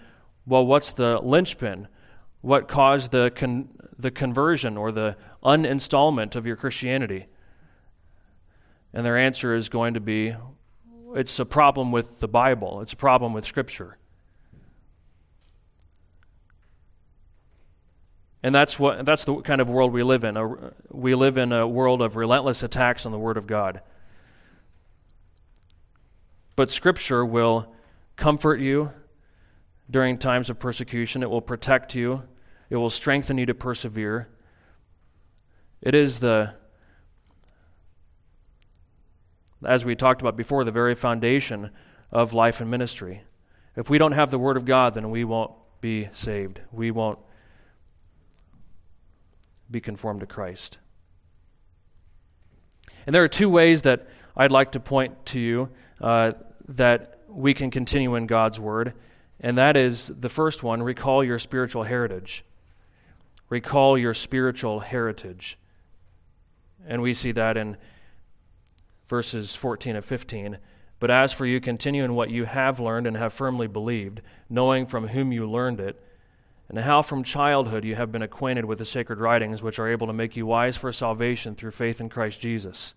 well, 0.47 0.67
what's 0.67 0.93
the 0.93 1.19
linchpin? 1.23 1.89
What 2.41 2.69
caused 2.69 3.11
the, 3.11 3.31
con- 3.35 3.69
the 3.99 4.11
conversion 4.11 4.77
or 4.77 4.91
the 4.93 5.17
uninstallment 5.45 6.35
of 6.37 6.47
your 6.47 6.57
Christianity? 6.57 7.27
And 8.95 9.05
their 9.05 9.19
answer 9.19 9.55
is 9.55 9.69
going 9.69 9.95
to 9.95 10.01
be 10.01 10.35
it's 11.15 11.39
a 11.39 11.47
problem 11.47 11.91
with 11.91 12.21
the 12.21 12.29
Bible, 12.29 12.81
it's 12.81 12.93
a 12.93 12.97
problem 12.97 13.33
with 13.33 13.45
Scripture. 13.45 13.99
And 18.43 18.55
that's 18.55 18.79
what 18.79 19.05
that's 19.05 19.25
the 19.25 19.37
kind 19.41 19.61
of 19.61 19.69
world 19.69 19.93
we 19.93 20.03
live 20.03 20.23
in. 20.23 20.37
we 20.91 21.15
live 21.15 21.39
in 21.39 21.53
a 21.53 21.67
world 21.67 22.01
of 22.01 22.17
relentless 22.17 22.63
attacks 22.63 23.05
on 23.05 23.13
the 23.13 23.19
Word 23.19 23.37
of 23.37 23.47
God. 23.47 23.81
But 26.59 26.73
Scripture 26.73 27.25
will 27.25 27.73
comfort 28.17 28.59
you, 28.59 28.91
during 29.89 30.19
times 30.19 30.51
of 30.51 30.59
persecution. 30.59 31.23
It 31.23 31.31
will 31.31 31.41
protect 31.41 31.95
you, 31.95 32.25
it 32.69 32.75
will 32.75 32.91
strengthen 32.91 33.39
you 33.39 33.47
to 33.47 33.55
persevere. 33.55 34.27
It 35.81 35.95
is 35.95 36.19
the, 36.19 36.55
as 39.65 39.85
we 39.85 39.95
talked 39.95 40.21
about 40.21 40.37
before, 40.37 40.65
the 40.65 40.73
very 40.73 40.97
foundation 40.97 41.71
of 42.11 42.33
life 42.33 42.61
and 42.61 42.69
ministry. 42.69 43.23
If 43.77 43.89
we 43.89 43.97
don't 43.97 44.11
have 44.11 44.33
the 44.33 44.39
Word 44.41 44.57
of 44.57 44.65
God, 44.65 44.95
then 44.95 45.11
we 45.11 45.23
won't 45.23 45.53
be 45.81 46.09
saved. 46.11 46.61
We 46.73 46.91
won't 46.91 47.21
be 49.71 49.81
conformed 49.81 50.23
to 50.23 50.27
Christ. 50.27 50.79
And 53.07 53.15
there 53.15 53.23
are 53.23 53.29
two 53.29 53.49
ways 53.49 53.83
that 53.83 54.09
I'd 54.37 54.51
like 54.51 54.73
to 54.73 54.81
point 54.81 55.25
to 55.27 55.39
you 55.39 55.69
uh, 56.01 56.33
that 56.69 57.21
we 57.29 57.55
can 57.55 57.71
continue 57.71 58.15
in 58.15 58.27
God's 58.27 58.61
Word. 58.61 58.95
And 59.41 59.57
that 59.59 59.77
is 59.77 60.09
the 60.09 60.29
first 60.29 60.63
one 60.63 60.83
recall 60.83 61.25
your 61.25 61.39
spiritual 61.39 61.85
heritage. 61.85 62.45
Recall 63.49 63.97
your 63.97 64.15
spiritual 64.15 64.81
heritage. 64.81 65.59
And 66.87 67.03
we 67.03 67.15
see 67.15 67.33
that 67.33 67.57
in 67.57 67.77
verses 69.09 69.55
14 69.55 69.97
and 69.97 70.05
15. 70.05 70.59
But 71.01 71.11
as 71.11 71.33
for 71.33 71.47
you, 71.47 71.61
continue 71.61 72.05
in 72.05 72.15
what 72.15 72.31
you 72.31 72.45
have 72.45 72.81
learned 72.81 73.07
and 73.07 73.17
have 73.17 73.33
firmly 73.33 73.67
believed, 73.67 74.21
knowing 74.51 74.87
from 74.87 75.09
whom 75.09 75.33
you 75.33 75.49
learned 75.49 75.81
it, 75.81 76.03
and 76.69 76.79
how 76.79 77.03
from 77.03 77.25
childhood 77.25 77.85
you 77.85 77.95
have 77.95 78.13
been 78.13 78.23
acquainted 78.23 78.65
with 78.65 78.79
the 78.79 78.85
sacred 78.85 79.21
writings, 79.21 79.63
which 79.63 79.79
are 79.79 79.89
able 79.89 80.07
to 80.09 80.13
make 80.13 80.37
you 80.37 80.45
wise 80.45 80.77
for 80.77 80.93
salvation 80.93 81.55
through 81.55 81.71
faith 81.71 82.01
in 82.01 82.09
Christ 82.09 82.41
Jesus. 82.41 82.95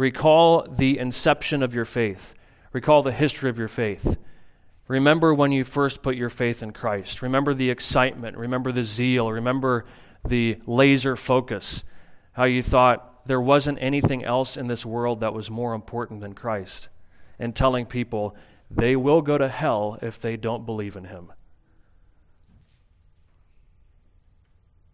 Recall 0.00 0.66
the 0.66 0.98
inception 0.98 1.62
of 1.62 1.74
your 1.74 1.84
faith. 1.84 2.32
Recall 2.72 3.02
the 3.02 3.12
history 3.12 3.50
of 3.50 3.58
your 3.58 3.68
faith. 3.68 4.16
Remember 4.88 5.34
when 5.34 5.52
you 5.52 5.62
first 5.62 6.02
put 6.02 6.16
your 6.16 6.30
faith 6.30 6.62
in 6.62 6.72
Christ. 6.72 7.20
Remember 7.20 7.52
the 7.52 7.68
excitement. 7.68 8.38
Remember 8.38 8.72
the 8.72 8.82
zeal. 8.82 9.30
Remember 9.30 9.84
the 10.26 10.58
laser 10.64 11.16
focus. 11.16 11.84
How 12.32 12.44
you 12.44 12.62
thought 12.62 13.26
there 13.26 13.42
wasn't 13.42 13.76
anything 13.82 14.24
else 14.24 14.56
in 14.56 14.68
this 14.68 14.86
world 14.86 15.20
that 15.20 15.34
was 15.34 15.50
more 15.50 15.74
important 15.74 16.22
than 16.22 16.32
Christ. 16.32 16.88
And 17.38 17.54
telling 17.54 17.84
people 17.84 18.34
they 18.70 18.96
will 18.96 19.20
go 19.20 19.36
to 19.36 19.48
hell 19.48 19.98
if 20.00 20.18
they 20.18 20.38
don't 20.38 20.64
believe 20.64 20.96
in 20.96 21.04
Him. 21.04 21.30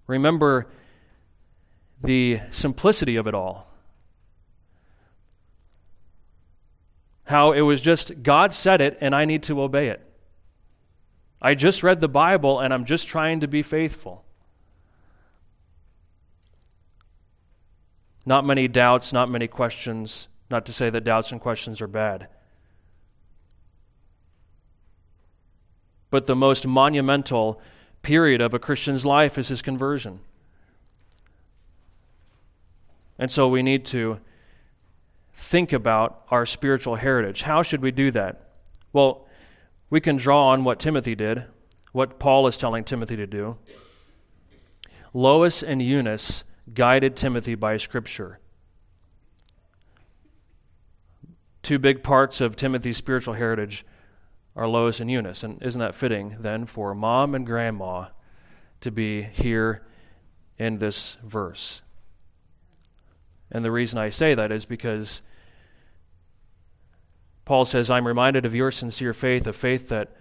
Remember 0.08 0.66
the 2.02 2.40
simplicity 2.50 3.14
of 3.14 3.28
it 3.28 3.34
all. 3.34 3.68
How 7.26 7.52
it 7.52 7.60
was 7.60 7.80
just 7.80 8.22
God 8.22 8.52
said 8.54 8.80
it 8.80 8.98
and 9.00 9.14
I 9.14 9.24
need 9.24 9.42
to 9.44 9.60
obey 9.60 9.88
it. 9.88 10.02
I 11.40 11.54
just 11.54 11.82
read 11.82 12.00
the 12.00 12.08
Bible 12.08 12.60
and 12.60 12.72
I'm 12.72 12.84
just 12.84 13.06
trying 13.06 13.40
to 13.40 13.48
be 13.48 13.62
faithful. 13.62 14.24
Not 18.24 18.44
many 18.44 18.66
doubts, 18.66 19.12
not 19.12 19.30
many 19.30 19.46
questions. 19.46 20.28
Not 20.50 20.66
to 20.66 20.72
say 20.72 20.90
that 20.90 21.04
doubts 21.04 21.32
and 21.32 21.40
questions 21.40 21.80
are 21.80 21.88
bad. 21.88 22.28
But 26.10 26.26
the 26.26 26.36
most 26.36 26.66
monumental 26.66 27.60
period 28.02 28.40
of 28.40 28.54
a 28.54 28.58
Christian's 28.58 29.04
life 29.04 29.36
is 29.36 29.48
his 29.48 29.62
conversion. 29.62 30.20
And 33.18 33.30
so 33.30 33.48
we 33.48 33.62
need 33.62 33.84
to 33.86 34.20
think 35.36 35.72
about 35.72 36.24
our 36.30 36.46
spiritual 36.46 36.96
heritage. 36.96 37.42
How 37.42 37.62
should 37.62 37.82
we 37.82 37.90
do 37.90 38.10
that? 38.10 38.50
Well, 38.92 39.28
we 39.90 40.00
can 40.00 40.16
draw 40.16 40.48
on 40.48 40.64
what 40.64 40.80
Timothy 40.80 41.14
did, 41.14 41.44
what 41.92 42.18
Paul 42.18 42.46
is 42.46 42.56
telling 42.56 42.84
Timothy 42.84 43.16
to 43.16 43.26
do. 43.26 43.58
Lois 45.12 45.62
and 45.62 45.80
Eunice 45.80 46.44
guided 46.72 47.16
Timothy 47.16 47.54
by 47.54 47.76
Scripture. 47.76 48.40
Two 51.62 51.78
big 51.78 52.02
parts 52.02 52.40
of 52.40 52.56
Timothy's 52.56 52.96
spiritual 52.96 53.34
heritage 53.34 53.84
are 54.54 54.66
Lois 54.66 55.00
and 55.00 55.10
Eunice. 55.10 55.42
And 55.42 55.62
isn't 55.62 55.80
that 55.80 55.94
fitting 55.94 56.36
then 56.40 56.64
for 56.64 56.94
mom 56.94 57.34
and 57.34 57.46
grandma 57.46 58.06
to 58.80 58.90
be 58.90 59.22
here 59.22 59.86
in 60.58 60.78
this 60.78 61.18
verse? 61.22 61.82
And 63.50 63.64
the 63.64 63.70
reason 63.70 63.98
I 63.98 64.10
say 64.10 64.34
that 64.34 64.50
is 64.50 64.64
because 64.64 65.22
Paul 67.44 67.64
says, 67.64 67.90
I'm 67.90 68.06
reminded 68.06 68.44
of 68.44 68.54
your 68.54 68.70
sincere 68.70 69.12
faith, 69.12 69.46
a 69.46 69.52
faith 69.52 69.88
that 69.88 70.16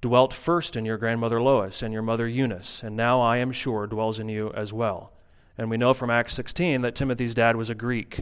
dwelt 0.00 0.32
first 0.32 0.76
in 0.76 0.84
your 0.84 0.98
grandmother 0.98 1.40
Lois 1.40 1.82
and 1.82 1.92
your 1.92 2.02
mother 2.02 2.26
Eunice, 2.28 2.82
and 2.82 2.96
now 2.96 3.20
I 3.20 3.38
am 3.38 3.52
sure 3.52 3.86
dwells 3.86 4.18
in 4.18 4.28
you 4.28 4.52
as 4.54 4.72
well. 4.72 5.12
And 5.56 5.70
we 5.70 5.76
know 5.76 5.94
from 5.94 6.10
Acts 6.10 6.34
16 6.34 6.82
that 6.82 6.94
Timothy's 6.94 7.34
dad 7.34 7.56
was 7.56 7.70
a 7.70 7.74
Greek. 7.74 8.20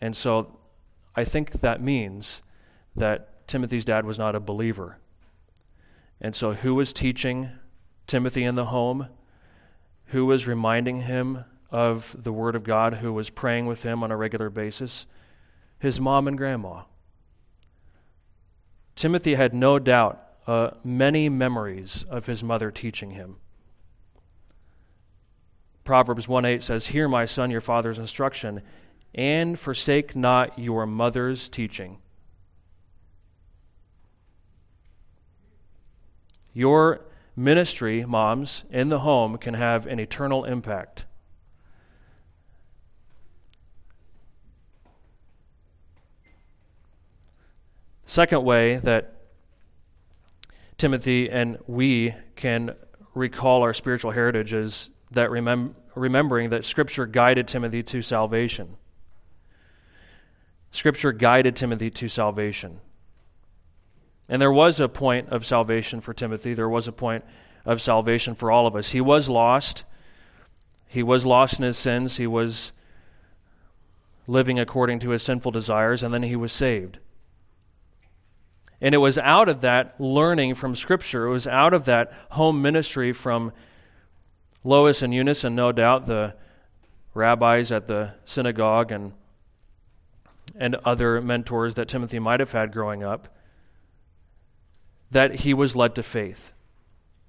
And 0.00 0.16
so 0.16 0.58
I 1.16 1.24
think 1.24 1.60
that 1.60 1.80
means 1.80 2.42
that 2.94 3.48
Timothy's 3.48 3.84
dad 3.84 4.04
was 4.04 4.18
not 4.18 4.34
a 4.34 4.40
believer. 4.40 4.98
And 6.20 6.34
so 6.34 6.54
who 6.54 6.74
was 6.74 6.92
teaching 6.92 7.50
Timothy 8.06 8.44
in 8.44 8.54
the 8.54 8.66
home? 8.66 9.08
Who 10.06 10.26
was 10.26 10.46
reminding 10.46 11.02
him 11.02 11.44
of 11.74 12.16
the 12.18 12.32
Word 12.32 12.54
of 12.54 12.64
God? 12.64 12.94
Who 12.94 13.12
was 13.12 13.28
praying 13.28 13.66
with 13.66 13.82
him 13.82 14.02
on 14.02 14.10
a 14.10 14.16
regular 14.16 14.48
basis? 14.48 15.06
his 15.84 16.00
mom 16.00 16.26
and 16.26 16.38
grandma. 16.38 16.82
Timothy 18.96 19.34
had 19.34 19.52
no 19.52 19.78
doubt 19.78 20.18
uh, 20.46 20.70
many 20.82 21.28
memories 21.28 22.06
of 22.08 22.24
his 22.24 22.42
mother 22.42 22.70
teaching 22.70 23.10
him. 23.10 23.36
Proverbs 25.84 26.26
1 26.26 26.46
8 26.46 26.62
says, 26.62 26.86
Hear, 26.86 27.06
my 27.06 27.26
son, 27.26 27.50
your 27.50 27.60
father's 27.60 27.98
instruction, 27.98 28.62
and 29.14 29.58
forsake 29.58 30.16
not 30.16 30.58
your 30.58 30.86
mother's 30.86 31.50
teaching. 31.50 31.98
Your 36.54 37.02
ministry, 37.36 38.06
moms, 38.06 38.64
in 38.70 38.88
the 38.88 39.00
home 39.00 39.36
can 39.36 39.52
have 39.52 39.86
an 39.86 39.98
eternal 39.98 40.44
impact. 40.44 41.04
Second 48.06 48.44
way 48.44 48.76
that 48.76 49.14
Timothy 50.76 51.30
and 51.30 51.58
we 51.66 52.14
can 52.36 52.74
recall 53.14 53.62
our 53.62 53.72
spiritual 53.72 54.10
heritage 54.10 54.52
is 54.52 54.90
that 55.12 55.30
remem- 55.30 55.74
remembering 55.94 56.50
that 56.50 56.64
Scripture 56.64 57.06
guided 57.06 57.48
Timothy 57.48 57.82
to 57.84 58.02
salvation. 58.02 58.76
Scripture 60.72 61.12
guided 61.12 61.54
Timothy 61.54 61.88
to 61.90 62.08
salvation. 62.08 62.80
And 64.28 64.42
there 64.42 64.52
was 64.52 64.80
a 64.80 64.88
point 64.88 65.28
of 65.28 65.46
salvation 65.46 66.00
for 66.00 66.12
Timothy. 66.12 66.54
There 66.54 66.68
was 66.68 66.88
a 66.88 66.92
point 66.92 67.24
of 67.64 67.80
salvation 67.80 68.34
for 68.34 68.50
all 68.50 68.66
of 68.66 68.74
us. 68.74 68.90
He 68.90 69.00
was 69.00 69.28
lost. 69.28 69.84
He 70.88 71.02
was 71.02 71.24
lost 71.24 71.58
in 71.58 71.64
his 71.64 71.78
sins. 71.78 72.16
He 72.16 72.26
was 72.26 72.72
living 74.26 74.58
according 74.58 74.98
to 75.00 75.10
his 75.10 75.22
sinful 75.22 75.52
desires, 75.52 76.02
and 76.02 76.12
then 76.12 76.24
he 76.24 76.36
was 76.36 76.52
saved. 76.52 76.98
And 78.84 78.94
it 78.94 78.98
was 78.98 79.16
out 79.16 79.48
of 79.48 79.62
that 79.62 79.98
learning 79.98 80.56
from 80.56 80.76
Scripture, 80.76 81.24
it 81.24 81.30
was 81.30 81.46
out 81.46 81.72
of 81.72 81.86
that 81.86 82.12
home 82.32 82.60
ministry 82.60 83.14
from 83.14 83.50
Lois 84.62 85.00
and 85.00 85.14
Eunice, 85.14 85.42
and 85.42 85.56
no 85.56 85.72
doubt 85.72 86.06
the 86.06 86.34
rabbis 87.14 87.72
at 87.72 87.86
the 87.88 88.12
synagogue 88.26 88.92
and, 88.92 89.14
and 90.54 90.74
other 90.84 91.22
mentors 91.22 91.76
that 91.76 91.88
Timothy 91.88 92.18
might 92.18 92.40
have 92.40 92.52
had 92.52 92.72
growing 92.72 93.02
up, 93.02 93.34
that 95.10 95.36
he 95.36 95.54
was 95.54 95.74
led 95.74 95.94
to 95.94 96.02
faith. 96.02 96.52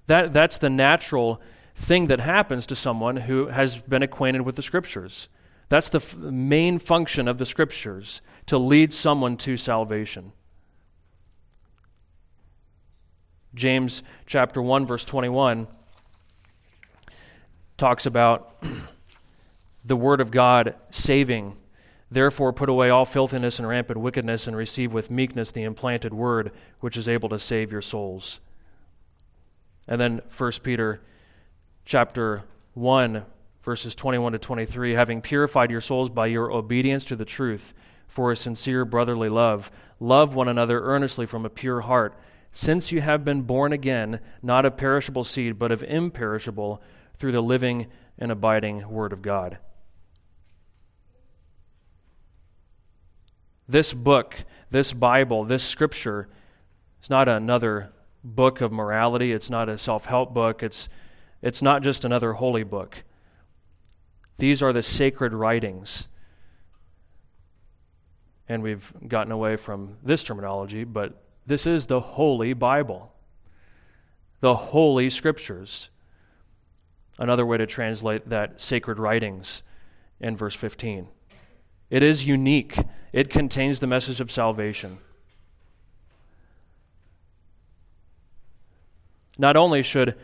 That, 0.08 0.34
that's 0.34 0.58
the 0.58 0.68
natural 0.68 1.40
thing 1.74 2.08
that 2.08 2.20
happens 2.20 2.66
to 2.66 2.76
someone 2.76 3.16
who 3.16 3.46
has 3.46 3.78
been 3.78 4.02
acquainted 4.02 4.42
with 4.42 4.56
the 4.56 4.62
Scriptures. 4.62 5.28
That's 5.70 5.88
the 5.88 6.00
f- 6.00 6.18
main 6.18 6.78
function 6.78 7.26
of 7.26 7.38
the 7.38 7.46
Scriptures, 7.46 8.20
to 8.44 8.58
lead 8.58 8.92
someone 8.92 9.38
to 9.38 9.56
salvation. 9.56 10.32
James 13.56 14.02
chapter 14.26 14.60
1 14.60 14.84
verse 14.84 15.04
21 15.04 15.66
talks 17.78 18.06
about 18.06 18.62
the 19.84 19.96
word 19.96 20.20
of 20.20 20.30
God 20.30 20.76
saving. 20.90 21.56
Therefore 22.10 22.52
put 22.52 22.68
away 22.68 22.90
all 22.90 23.04
filthiness 23.04 23.58
and 23.58 23.66
rampant 23.66 23.98
wickedness 23.98 24.46
and 24.46 24.54
receive 24.54 24.92
with 24.92 25.10
meekness 25.10 25.50
the 25.50 25.62
implanted 25.62 26.14
word 26.14 26.52
which 26.80 26.96
is 26.96 27.08
able 27.08 27.30
to 27.30 27.38
save 27.38 27.72
your 27.72 27.82
souls. 27.82 28.40
And 29.88 30.00
then 30.00 30.20
1 30.36 30.52
Peter 30.62 31.00
chapter 31.84 32.44
1 32.74 33.24
verses 33.62 33.94
21 33.94 34.32
to 34.32 34.38
23 34.38 34.92
having 34.92 35.20
purified 35.22 35.70
your 35.70 35.80
souls 35.80 36.10
by 36.10 36.26
your 36.26 36.52
obedience 36.52 37.04
to 37.06 37.16
the 37.16 37.24
truth 37.24 37.72
for 38.06 38.30
a 38.30 38.36
sincere 38.36 38.84
brotherly 38.84 39.28
love 39.28 39.70
love 39.98 40.34
one 40.34 40.48
another 40.48 40.82
earnestly 40.82 41.26
from 41.26 41.46
a 41.46 41.50
pure 41.50 41.80
heart, 41.80 42.14
since 42.56 42.90
you 42.90 43.02
have 43.02 43.22
been 43.22 43.42
born 43.42 43.70
again, 43.70 44.18
not 44.42 44.64
of 44.64 44.78
perishable 44.78 45.24
seed, 45.24 45.58
but 45.58 45.70
of 45.70 45.82
imperishable, 45.82 46.82
through 47.18 47.32
the 47.32 47.42
living 47.42 47.86
and 48.18 48.32
abiding 48.32 48.88
Word 48.88 49.12
of 49.12 49.20
God. 49.20 49.58
This 53.68 53.92
book, 53.92 54.42
this 54.70 54.94
Bible, 54.94 55.44
this 55.44 55.64
scripture 55.64 56.30
is 57.02 57.10
not 57.10 57.28
another 57.28 57.92
book 58.24 58.62
of 58.62 58.72
morality. 58.72 59.32
It's 59.32 59.50
not 59.50 59.68
a 59.68 59.76
self 59.76 60.06
help 60.06 60.32
book. 60.32 60.62
It's, 60.62 60.88
it's 61.42 61.60
not 61.60 61.82
just 61.82 62.06
another 62.06 62.32
holy 62.32 62.64
book. 62.64 63.04
These 64.38 64.62
are 64.62 64.72
the 64.72 64.82
sacred 64.82 65.34
writings. 65.34 66.08
And 68.48 68.62
we've 68.62 68.94
gotten 69.06 69.30
away 69.30 69.56
from 69.56 69.98
this 70.02 70.24
terminology, 70.24 70.84
but 70.84 71.22
this 71.46 71.66
is 71.66 71.86
the 71.86 72.00
Holy 72.00 72.52
Bible, 72.52 73.12
the 74.40 74.54
Holy 74.54 75.08
Scriptures. 75.08 75.90
Another 77.18 77.46
way 77.46 77.56
to 77.56 77.66
translate 77.66 78.28
that 78.28 78.60
sacred 78.60 78.98
writings 78.98 79.62
in 80.20 80.36
verse 80.36 80.54
15. 80.54 81.06
It 81.88 82.02
is 82.02 82.26
unique, 82.26 82.76
it 83.12 83.30
contains 83.30 83.80
the 83.80 83.86
message 83.86 84.20
of 84.20 84.30
salvation. 84.30 84.98
Not 89.38 89.56
only 89.56 89.82
should 89.82 90.16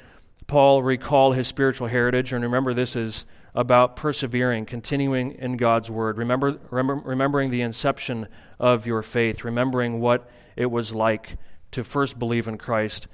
Paul 0.46 0.82
recall 0.82 1.32
his 1.32 1.46
spiritual 1.46 1.86
heritage, 1.86 2.32
and 2.32 2.42
remember 2.42 2.74
this 2.74 2.96
is 2.96 3.24
about 3.54 3.96
persevering, 3.96 4.64
continuing 4.66 5.32
in 5.32 5.56
God's 5.56 5.90
word, 5.90 6.18
remember, 6.18 6.58
remember, 6.70 7.08
remembering 7.08 7.50
the 7.50 7.60
inception 7.60 8.26
of 8.58 8.86
your 8.86 9.02
faith, 9.02 9.44
remembering 9.44 10.00
what 10.00 10.28
it 10.56 10.66
was 10.66 10.94
like 10.94 11.36
to 11.72 11.84
first 11.84 12.18
believe 12.18 12.48
in 12.48 12.58
Christ, 12.58 13.08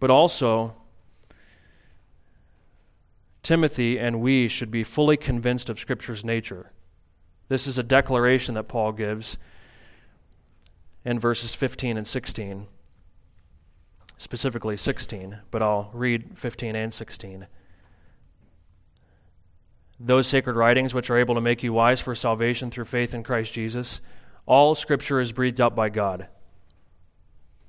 but 0.00 0.10
also 0.10 0.74
Timothy 3.42 3.98
and 3.98 4.20
we 4.20 4.48
should 4.48 4.70
be 4.70 4.82
fully 4.82 5.16
convinced 5.16 5.68
of 5.68 5.78
Scripture's 5.78 6.24
nature. 6.24 6.72
This 7.48 7.66
is 7.66 7.78
a 7.78 7.82
declaration 7.82 8.54
that 8.54 8.68
Paul 8.68 8.92
gives 8.92 9.36
in 11.04 11.20
verses 11.20 11.54
15 11.54 11.98
and 11.98 12.06
16, 12.06 12.66
specifically 14.16 14.76
16, 14.76 15.40
but 15.50 15.62
I'll 15.62 15.90
read 15.92 16.38
15 16.38 16.74
and 16.74 16.92
16. 16.92 17.46
Those 20.00 20.26
sacred 20.26 20.56
writings 20.56 20.94
which 20.94 21.10
are 21.10 21.18
able 21.18 21.34
to 21.34 21.40
make 21.40 21.62
you 21.62 21.72
wise 21.72 22.00
for 22.00 22.14
salvation 22.14 22.70
through 22.70 22.86
faith 22.86 23.14
in 23.14 23.22
Christ 23.22 23.52
Jesus, 23.52 24.00
all 24.46 24.74
Scripture 24.74 25.20
is 25.20 25.32
breathed 25.32 25.60
out 25.60 25.74
by 25.74 25.88
God. 25.88 26.28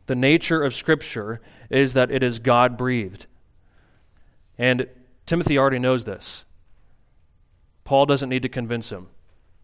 The 0.08 0.16
nature 0.16 0.64
of 0.64 0.76
Scripture 0.76 1.42
is 1.70 1.94
that 1.94 2.12
it 2.12 2.22
is 2.22 2.40
God 2.40 2.78
breathed. 2.78 3.26
And 4.58 4.88
Timothy 5.26 5.58
already 5.58 5.80
knows 5.80 6.06
this. 6.06 6.46
Paul 7.84 8.06
doesn't 8.06 8.30
need 8.30 8.44
to 8.44 8.50
convince 8.50 8.92
him. 8.92 9.08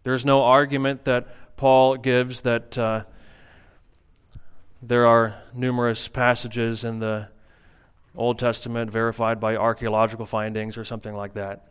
There's 0.04 0.26
no 0.26 0.44
argument 0.44 1.06
that 1.06 1.58
Paul 1.58 1.98
gives 1.98 2.42
that 2.42 2.78
uh, 2.78 3.04
there 4.82 5.06
are 5.06 5.36
numerous 5.54 6.08
passages 6.08 6.84
in 6.84 7.00
the 7.00 7.28
Old 8.16 8.40
Testament 8.40 8.92
verified 8.92 9.40
by 9.40 9.56
archaeological 9.56 10.26
findings 10.26 10.78
or 10.78 10.84
something 10.84 11.16
like 11.16 11.34
that. 11.36 11.71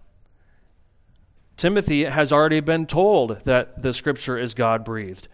Timothy 1.61 2.05
has 2.05 2.33
already 2.33 2.61
been 2.61 2.87
told 2.87 3.45
that 3.45 3.83
the 3.83 3.93
scripture 3.93 4.39
is 4.39 4.55
God 4.55 4.83
breathed. 4.83 5.29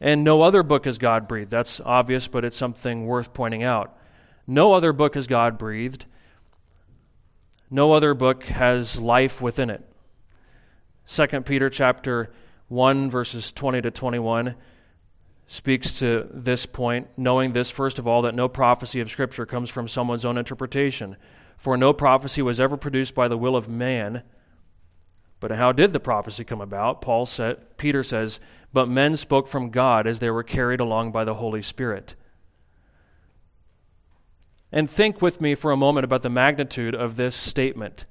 And 0.00 0.24
no 0.24 0.42
other 0.42 0.64
book 0.64 0.88
is 0.88 0.98
God 0.98 1.28
breathed. 1.28 1.52
That's 1.52 1.80
obvious, 1.84 2.26
but 2.26 2.44
it's 2.44 2.56
something 2.56 3.06
worth 3.06 3.32
pointing 3.32 3.62
out. 3.62 3.96
No 4.44 4.72
other 4.72 4.92
book 4.92 5.16
is 5.16 5.28
God 5.28 5.56
breathed. 5.56 6.04
No 7.70 7.92
other 7.92 8.12
book 8.12 8.42
has 8.46 9.00
life 9.00 9.40
within 9.40 9.70
it. 9.70 9.84
2 11.06 11.42
Peter 11.42 11.70
chapter 11.70 12.32
1 12.66 13.08
verses 13.08 13.52
20 13.52 13.82
to 13.82 13.92
21 13.92 14.56
speaks 15.48 15.98
to 15.98 16.28
this 16.32 16.66
point, 16.66 17.08
knowing 17.16 17.52
this 17.52 17.70
first 17.70 17.98
of 17.98 18.06
all 18.06 18.22
that 18.22 18.34
no 18.34 18.48
prophecy 18.48 19.00
of 19.00 19.10
scripture 19.10 19.46
comes 19.46 19.70
from 19.70 19.88
someone's 19.88 20.24
own 20.24 20.38
interpretation, 20.38 21.16
for 21.56 21.76
no 21.76 21.92
prophecy 21.92 22.42
was 22.42 22.60
ever 22.60 22.76
produced 22.76 23.14
by 23.14 23.26
the 23.26 23.38
will 23.38 23.56
of 23.56 23.68
man, 23.68 24.22
but 25.40 25.50
how 25.52 25.72
did 25.72 25.92
the 25.92 26.00
prophecy 26.00 26.44
come 26.44 26.60
about? 26.60 27.00
Paul 27.00 27.24
said, 27.24 27.78
Peter 27.78 28.04
says, 28.04 28.40
but 28.72 28.88
men 28.88 29.16
spoke 29.16 29.48
from 29.48 29.70
God 29.70 30.06
as 30.06 30.20
they 30.20 30.30
were 30.30 30.42
carried 30.42 30.80
along 30.80 31.12
by 31.12 31.24
the 31.24 31.34
Holy 31.34 31.62
Spirit. 31.62 32.14
And 34.70 34.90
think 34.90 35.22
with 35.22 35.40
me 35.40 35.54
for 35.54 35.70
a 35.70 35.76
moment 35.76 36.04
about 36.04 36.22
the 36.22 36.28
magnitude 36.28 36.94
of 36.94 37.16
this 37.16 37.34
statement. 37.34 38.04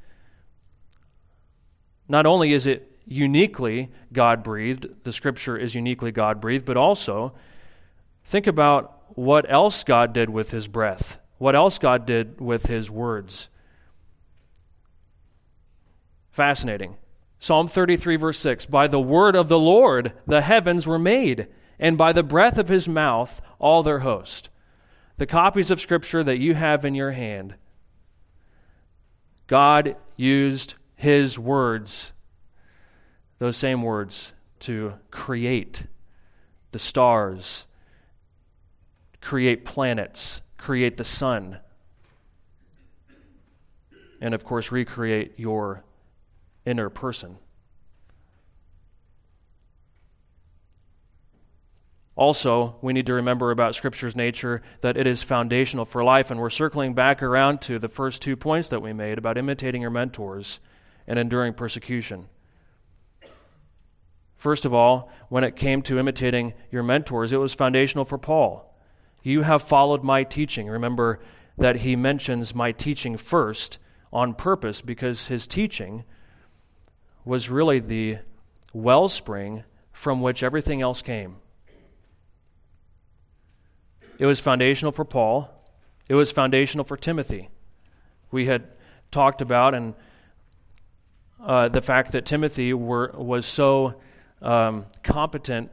Not 2.07 2.25
only 2.25 2.53
is 2.53 2.65
it 2.65 2.96
uniquely 3.07 3.89
God 4.11 4.43
breathed, 4.43 4.87
the 5.03 5.13
scripture 5.13 5.57
is 5.57 5.75
uniquely 5.75 6.11
God 6.11 6.41
breathed, 6.41 6.65
but 6.65 6.77
also 6.77 7.33
think 8.25 8.47
about 8.47 8.93
what 9.17 9.49
else 9.49 9.83
God 9.83 10.13
did 10.13 10.29
with 10.29 10.51
his 10.51 10.67
breath, 10.67 11.19
what 11.37 11.55
else 11.55 11.79
God 11.79 12.05
did 12.05 12.39
with 12.39 12.65
his 12.65 12.91
words. 12.91 13.49
Fascinating. 16.31 16.97
Psalm 17.39 17.67
33, 17.67 18.15
verse 18.15 18.39
6 18.39 18.65
By 18.65 18.87
the 18.87 18.99
word 18.99 19.35
of 19.35 19.47
the 19.47 19.59
Lord 19.59 20.13
the 20.25 20.41
heavens 20.41 20.85
were 20.85 20.99
made, 20.99 21.47
and 21.79 21.97
by 21.97 22.13
the 22.13 22.23
breath 22.23 22.57
of 22.57 22.67
his 22.67 22.87
mouth 22.87 23.41
all 23.59 23.83
their 23.83 23.99
host. 23.99 24.49
The 25.17 25.25
copies 25.25 25.71
of 25.71 25.81
Scripture 25.81 26.23
that 26.23 26.37
you 26.37 26.53
have 26.53 26.85
in 26.85 26.93
your 26.93 27.11
hand, 27.11 27.55
God 29.47 29.95
used 30.15 30.75
his 30.95 31.39
words, 31.39 32.11
those 33.39 33.57
same 33.57 33.81
words, 33.81 34.33
to 34.59 34.93
create 35.11 35.83
the 36.71 36.79
stars, 36.79 37.67
create 39.21 39.65
planets, 39.65 40.41
create 40.57 40.97
the 40.97 41.03
sun, 41.03 41.59
and 44.19 44.33
of 44.33 44.43
course, 44.43 44.71
recreate 44.71 45.33
your 45.37 45.83
inner 46.65 46.89
person. 46.89 47.37
Also, 52.15 52.77
we 52.81 52.93
need 52.93 53.05
to 53.05 53.13
remember 53.13 53.51
about 53.51 53.75
Scripture's 53.75 54.15
nature 54.15 54.63
that 54.81 54.97
it 54.97 55.05
is 55.05 55.21
foundational 55.21 55.85
for 55.85 56.03
life, 56.03 56.31
and 56.31 56.39
we're 56.39 56.49
circling 56.49 56.95
back 56.95 57.21
around 57.21 57.61
to 57.61 57.77
the 57.77 57.87
first 57.87 58.23
two 58.23 58.35
points 58.35 58.69
that 58.69 58.81
we 58.81 58.91
made 58.91 59.19
about 59.19 59.37
imitating 59.37 59.83
your 59.83 59.91
mentors 59.91 60.59
and 61.05 61.19
enduring 61.19 61.53
persecution. 61.53 62.27
First 64.37 64.65
of 64.65 64.73
all, 64.73 65.09
when 65.29 65.43
it 65.43 65.55
came 65.55 65.81
to 65.83 65.97
imitating 65.97 66.53
your 66.71 66.83
mentors, 66.83 67.33
it 67.33 67.37
was 67.37 67.53
foundational 67.53 68.05
for 68.05 68.19
Paul. 68.19 68.73
You 69.23 69.41
have 69.41 69.63
followed 69.63 70.03
my 70.03 70.23
teaching. 70.23 70.67
Remember 70.67 71.19
that 71.57 71.77
he 71.77 71.95
mentions 71.95 72.53
my 72.53 72.71
teaching 72.71 73.17
first 73.17 73.79
on 74.13 74.35
purpose 74.35 74.81
because 74.81 75.27
his 75.27 75.47
teaching 75.47 76.03
was 77.25 77.49
really 77.49 77.79
the 77.79 78.19
wellspring 78.73 79.63
from 79.91 80.21
which 80.21 80.43
everything 80.43 80.81
else 80.81 81.01
came. 81.01 81.37
It 84.19 84.27
was 84.27 84.39
foundational 84.39 84.91
for 84.91 85.03
Paul, 85.03 85.49
it 86.07 86.15
was 86.15 86.31
foundational 86.31 86.85
for 86.85 86.95
Timothy. 86.95 87.49
We 88.31 88.45
had 88.45 88.67
talked 89.11 89.41
about 89.41 89.73
and 89.73 89.95
uh, 91.43 91.69
the 91.69 91.81
fact 91.81 92.11
that 92.11 92.25
Timothy 92.25 92.73
were, 92.73 93.11
was 93.15 93.45
so 93.45 93.95
um, 94.41 94.85
competent, 95.03 95.71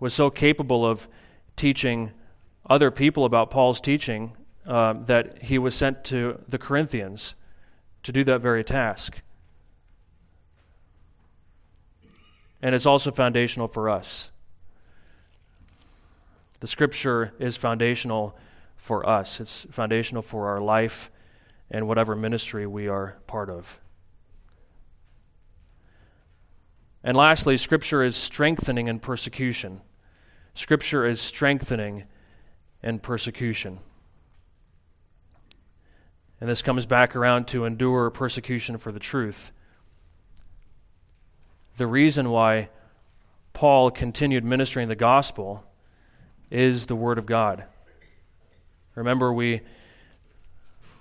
was 0.00 0.14
so 0.14 0.30
capable 0.30 0.86
of 0.86 1.08
teaching 1.56 2.12
other 2.68 2.90
people 2.90 3.24
about 3.24 3.50
Paul's 3.50 3.80
teaching 3.80 4.36
uh, 4.66 4.94
that 5.06 5.42
he 5.42 5.58
was 5.58 5.74
sent 5.74 6.04
to 6.04 6.40
the 6.48 6.58
Corinthians 6.58 7.34
to 8.02 8.12
do 8.12 8.24
that 8.24 8.40
very 8.40 8.64
task. 8.64 9.22
and 12.62 12.74
it's 12.74 12.86
also 12.86 13.10
foundational 13.10 13.66
for 13.66 13.90
us. 13.90 14.30
The 16.60 16.68
scripture 16.68 17.34
is 17.40 17.56
foundational 17.56 18.36
for 18.76 19.06
us, 19.08 19.40
it's 19.40 19.66
foundational 19.70 20.22
for 20.22 20.48
our 20.48 20.60
life 20.60 21.10
and 21.70 21.88
whatever 21.88 22.14
ministry 22.14 22.66
we 22.66 22.88
are 22.88 23.16
part 23.26 23.50
of. 23.50 23.80
And 27.04 27.16
lastly, 27.16 27.58
scripture 27.58 28.02
is 28.02 28.16
strengthening 28.16 28.86
in 28.86 29.00
persecution. 29.00 29.80
Scripture 30.54 31.06
is 31.06 31.20
strengthening 31.20 32.04
in 32.82 32.98
persecution. 32.98 33.80
And 36.40 36.48
this 36.48 36.62
comes 36.62 36.86
back 36.86 37.14
around 37.16 37.46
to 37.48 37.64
endure 37.64 38.10
persecution 38.10 38.78
for 38.78 38.92
the 38.92 38.98
truth. 38.98 39.52
the 41.76 41.86
reason 41.86 42.30
why 42.30 42.68
Paul 43.52 43.90
continued 43.90 44.44
ministering 44.44 44.88
the 44.88 44.96
gospel 44.96 45.64
is 46.50 46.86
the 46.86 46.94
Word 46.96 47.18
of 47.18 47.26
God. 47.26 47.64
Remember, 48.94 49.32
we, 49.32 49.62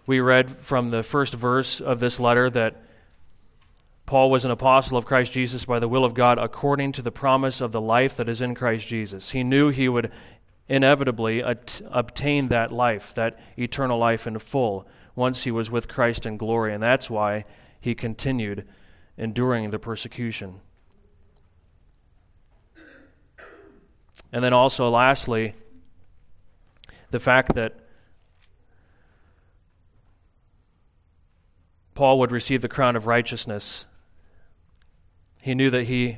we 0.05 0.19
read 0.21 0.49
from 0.49 0.91
the 0.91 1.03
first 1.03 1.33
verse 1.33 1.81
of 1.81 1.99
this 1.99 2.19
letter 2.19 2.49
that 2.49 2.81
Paul 4.12 4.30
was 4.30 4.43
an 4.43 4.51
apostle 4.51 4.97
of 4.97 5.05
Christ 5.05 5.32
Jesus 5.32 5.64
by 5.64 5.80
the 5.80 5.88
will 5.88 6.03
of 6.03 6.14
God 6.14 6.38
according 6.38 6.91
to 6.91 7.01
the 7.01 7.14
promise 7.14 7.62
of 7.62 7.72
the 7.72 7.80
life 7.80 8.14
that 8.18 8.28
is 8.28 8.41
in 8.41 8.55
Christ 8.55 8.89
Jesus. 8.89 9.32
He 9.32 9.41
knew 9.41 9.70
he 9.70 9.88
would 9.88 10.12
inevitably 10.68 11.41
at- 11.41 11.80
obtain 11.89 12.49
that 12.49 12.74
life, 12.74 13.16
that 13.16 13.39
eternal 13.57 13.97
life 13.97 14.28
in 14.28 14.38
full, 14.39 14.86
once 15.16 15.45
he 15.45 15.49
was 15.49 15.72
with 15.72 15.88
Christ 15.88 16.26
in 16.26 16.36
glory, 16.36 16.74
and 16.74 16.84
that's 16.84 17.09
why 17.09 17.45
he 17.80 17.95
continued 17.95 18.68
enduring 19.18 19.70
the 19.70 19.80
persecution. 19.80 20.59
And 24.34 24.43
then 24.43 24.51
also, 24.51 24.89
lastly, 24.89 25.55
the 27.12 27.20
fact 27.22 27.55
that 27.55 27.80
Paul 31.95 32.20
would 32.20 32.34
receive 32.34 32.62
the 32.62 32.68
crown 32.68 32.97
of 32.97 33.07
righteousness. 33.07 33.86
He 35.41 35.55
knew 35.55 35.69
that 35.69 35.85
he 35.85 36.17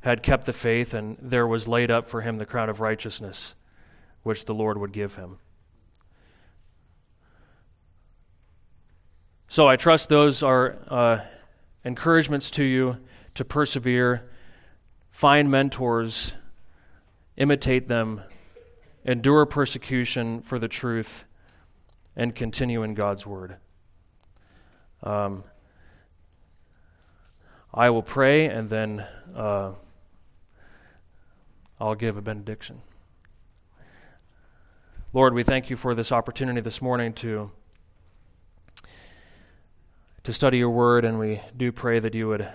had 0.00 0.22
kept 0.22 0.46
the 0.46 0.52
faith, 0.52 0.94
and 0.94 1.16
there 1.20 1.46
was 1.46 1.66
laid 1.66 1.90
up 1.90 2.06
for 2.06 2.20
him 2.20 2.38
the 2.38 2.46
crown 2.46 2.68
of 2.68 2.80
righteousness, 2.80 3.54
which 4.22 4.44
the 4.44 4.54
Lord 4.54 4.78
would 4.78 4.92
give 4.92 5.16
him. 5.16 5.38
So 9.48 9.66
I 9.66 9.76
trust 9.76 10.08
those 10.08 10.42
are 10.42 10.76
uh, 10.88 11.20
encouragements 11.84 12.50
to 12.52 12.64
you 12.64 12.98
to 13.34 13.44
persevere, 13.44 14.28
find 15.10 15.50
mentors, 15.50 16.34
imitate 17.36 17.88
them, 17.88 18.20
endure 19.04 19.46
persecution 19.46 20.42
for 20.42 20.58
the 20.58 20.68
truth, 20.68 21.24
and 22.14 22.34
continue 22.34 22.82
in 22.82 22.94
God's 22.94 23.26
word. 23.26 23.56
Um, 25.02 25.44
I 27.72 27.90
will 27.90 28.02
pray 28.02 28.46
and 28.46 28.70
then 28.70 29.06
uh, 29.36 29.72
I'll 31.80 31.94
give 31.94 32.16
a 32.16 32.22
benediction. 32.22 32.80
Lord, 35.12 35.34
we 35.34 35.42
thank 35.42 35.70
you 35.70 35.76
for 35.76 35.94
this 35.94 36.12
opportunity 36.12 36.60
this 36.60 36.82
morning 36.82 37.12
to 37.14 37.50
to 40.24 40.32
study 40.34 40.58
your 40.58 40.68
word, 40.68 41.06
and 41.06 41.18
we 41.18 41.40
do 41.56 41.72
pray 41.72 41.98
that 42.00 42.12
you 42.12 42.28
would 42.28 42.46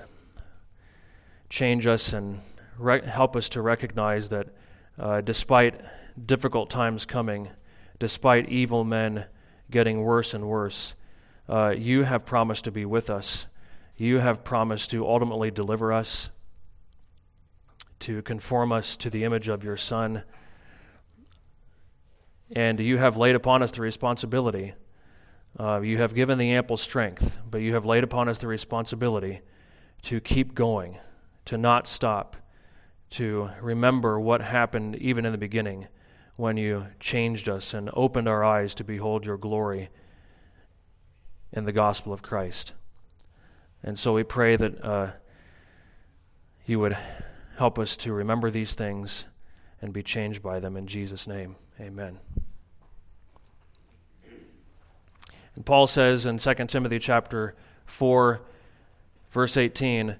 change 1.49 1.87
us 1.87 2.13
and 2.13 2.39
re- 2.77 3.03
help 3.03 3.35
us 3.35 3.49
to 3.49 3.61
recognize 3.63 4.29
that 4.29 4.49
uh, 4.99 5.21
despite 5.21 5.81
difficult 6.23 6.69
times 6.69 7.07
coming, 7.07 7.49
despite 7.97 8.47
evil 8.49 8.83
men 8.83 9.25
getting 9.71 10.03
worse 10.03 10.35
and 10.35 10.47
worse, 10.47 10.93
uh, 11.49 11.73
you 11.75 12.03
have 12.03 12.25
promised 12.25 12.65
to 12.65 12.71
be 12.71 12.85
with 12.85 13.09
us. 13.09 13.47
You 13.95 14.19
have 14.19 14.43
promised 14.43 14.91
to 14.91 15.07
ultimately 15.07 15.51
deliver 15.51 15.93
us, 15.93 16.29
to 17.99 18.21
conform 18.21 18.71
us 18.71 18.97
to 18.97 19.09
the 19.09 19.23
image 19.23 19.47
of 19.47 19.63
your 19.63 19.77
Son. 19.77 20.23
And 22.51 22.79
you 22.79 22.97
have 22.97 23.17
laid 23.17 23.35
upon 23.35 23.63
us 23.63 23.71
the 23.71 23.81
responsibility 23.81 24.73
uh, 25.59 25.81
you 25.81 25.99
have 25.99 26.15
given 26.15 26.39
the 26.39 26.51
ample 26.51 26.77
strength, 26.77 27.37
but 27.49 27.59
you 27.59 27.75
have 27.75 27.85
laid 27.85 28.03
upon 28.03 28.27
us 28.27 28.39
the 28.39 28.47
responsibility 28.47 29.41
to 30.01 30.19
keep 30.19 30.55
going, 30.55 30.97
to 31.45 31.57
not 31.57 31.85
stop, 31.85 32.35
to 33.11 33.49
remember 33.61 34.19
what 34.19 34.41
happened 34.41 34.95
even 34.95 35.25
in 35.25 35.31
the 35.31 35.37
beginning 35.37 35.87
when 36.37 36.57
you 36.57 36.87
changed 36.99 37.47
us 37.47 37.75
and 37.75 37.91
opened 37.93 38.27
our 38.27 38.43
eyes 38.43 38.73
to 38.73 38.83
behold 38.83 39.25
your 39.25 39.37
glory 39.37 39.89
in 41.51 41.65
the 41.65 41.71
gospel 41.71 42.11
of 42.11 42.23
Christ. 42.23 42.73
And 43.83 43.99
so 43.99 44.13
we 44.13 44.23
pray 44.23 44.55
that 44.55 44.83
uh, 44.83 45.11
you 46.65 46.79
would 46.79 46.97
help 47.57 47.77
us 47.77 47.97
to 47.97 48.13
remember 48.13 48.49
these 48.49 48.75
things 48.75 49.25
and 49.81 49.91
be 49.91 50.01
changed 50.01 50.41
by 50.41 50.59
them 50.59 50.77
in 50.77 50.87
Jesus' 50.87 51.27
name. 51.27 51.57
Amen. 51.79 52.19
And 55.55 55.65
Paul 55.65 55.87
says 55.87 56.25
in 56.25 56.37
2 56.37 56.53
Timothy 56.67 56.99
chapter 56.99 57.55
4 57.85 58.41
verse 59.29 59.57
18, 59.57 60.15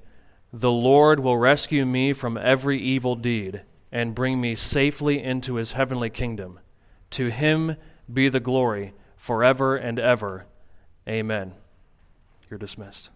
"The 0.52 0.72
Lord 0.72 1.22
will 1.22 1.38
rescue 1.38 1.86
me 1.86 2.14
from 2.14 2.38
every 2.38 2.80
evil 2.80 3.16
deed 3.16 3.62
and 3.92 4.14
bring 4.14 4.42
me 4.42 4.56
safely 4.56 5.24
into 5.24 5.56
his 5.56 5.72
heavenly 5.72 6.10
kingdom. 6.10 6.60
To 7.12 7.30
him 7.30 7.78
be 8.12 8.28
the 8.28 8.40
glory 8.40 8.94
forever 9.16 9.76
and 9.78 9.98
ever. 9.98 10.46
Amen." 11.08 11.54
You're 12.50 12.60
dismissed. 12.60 13.10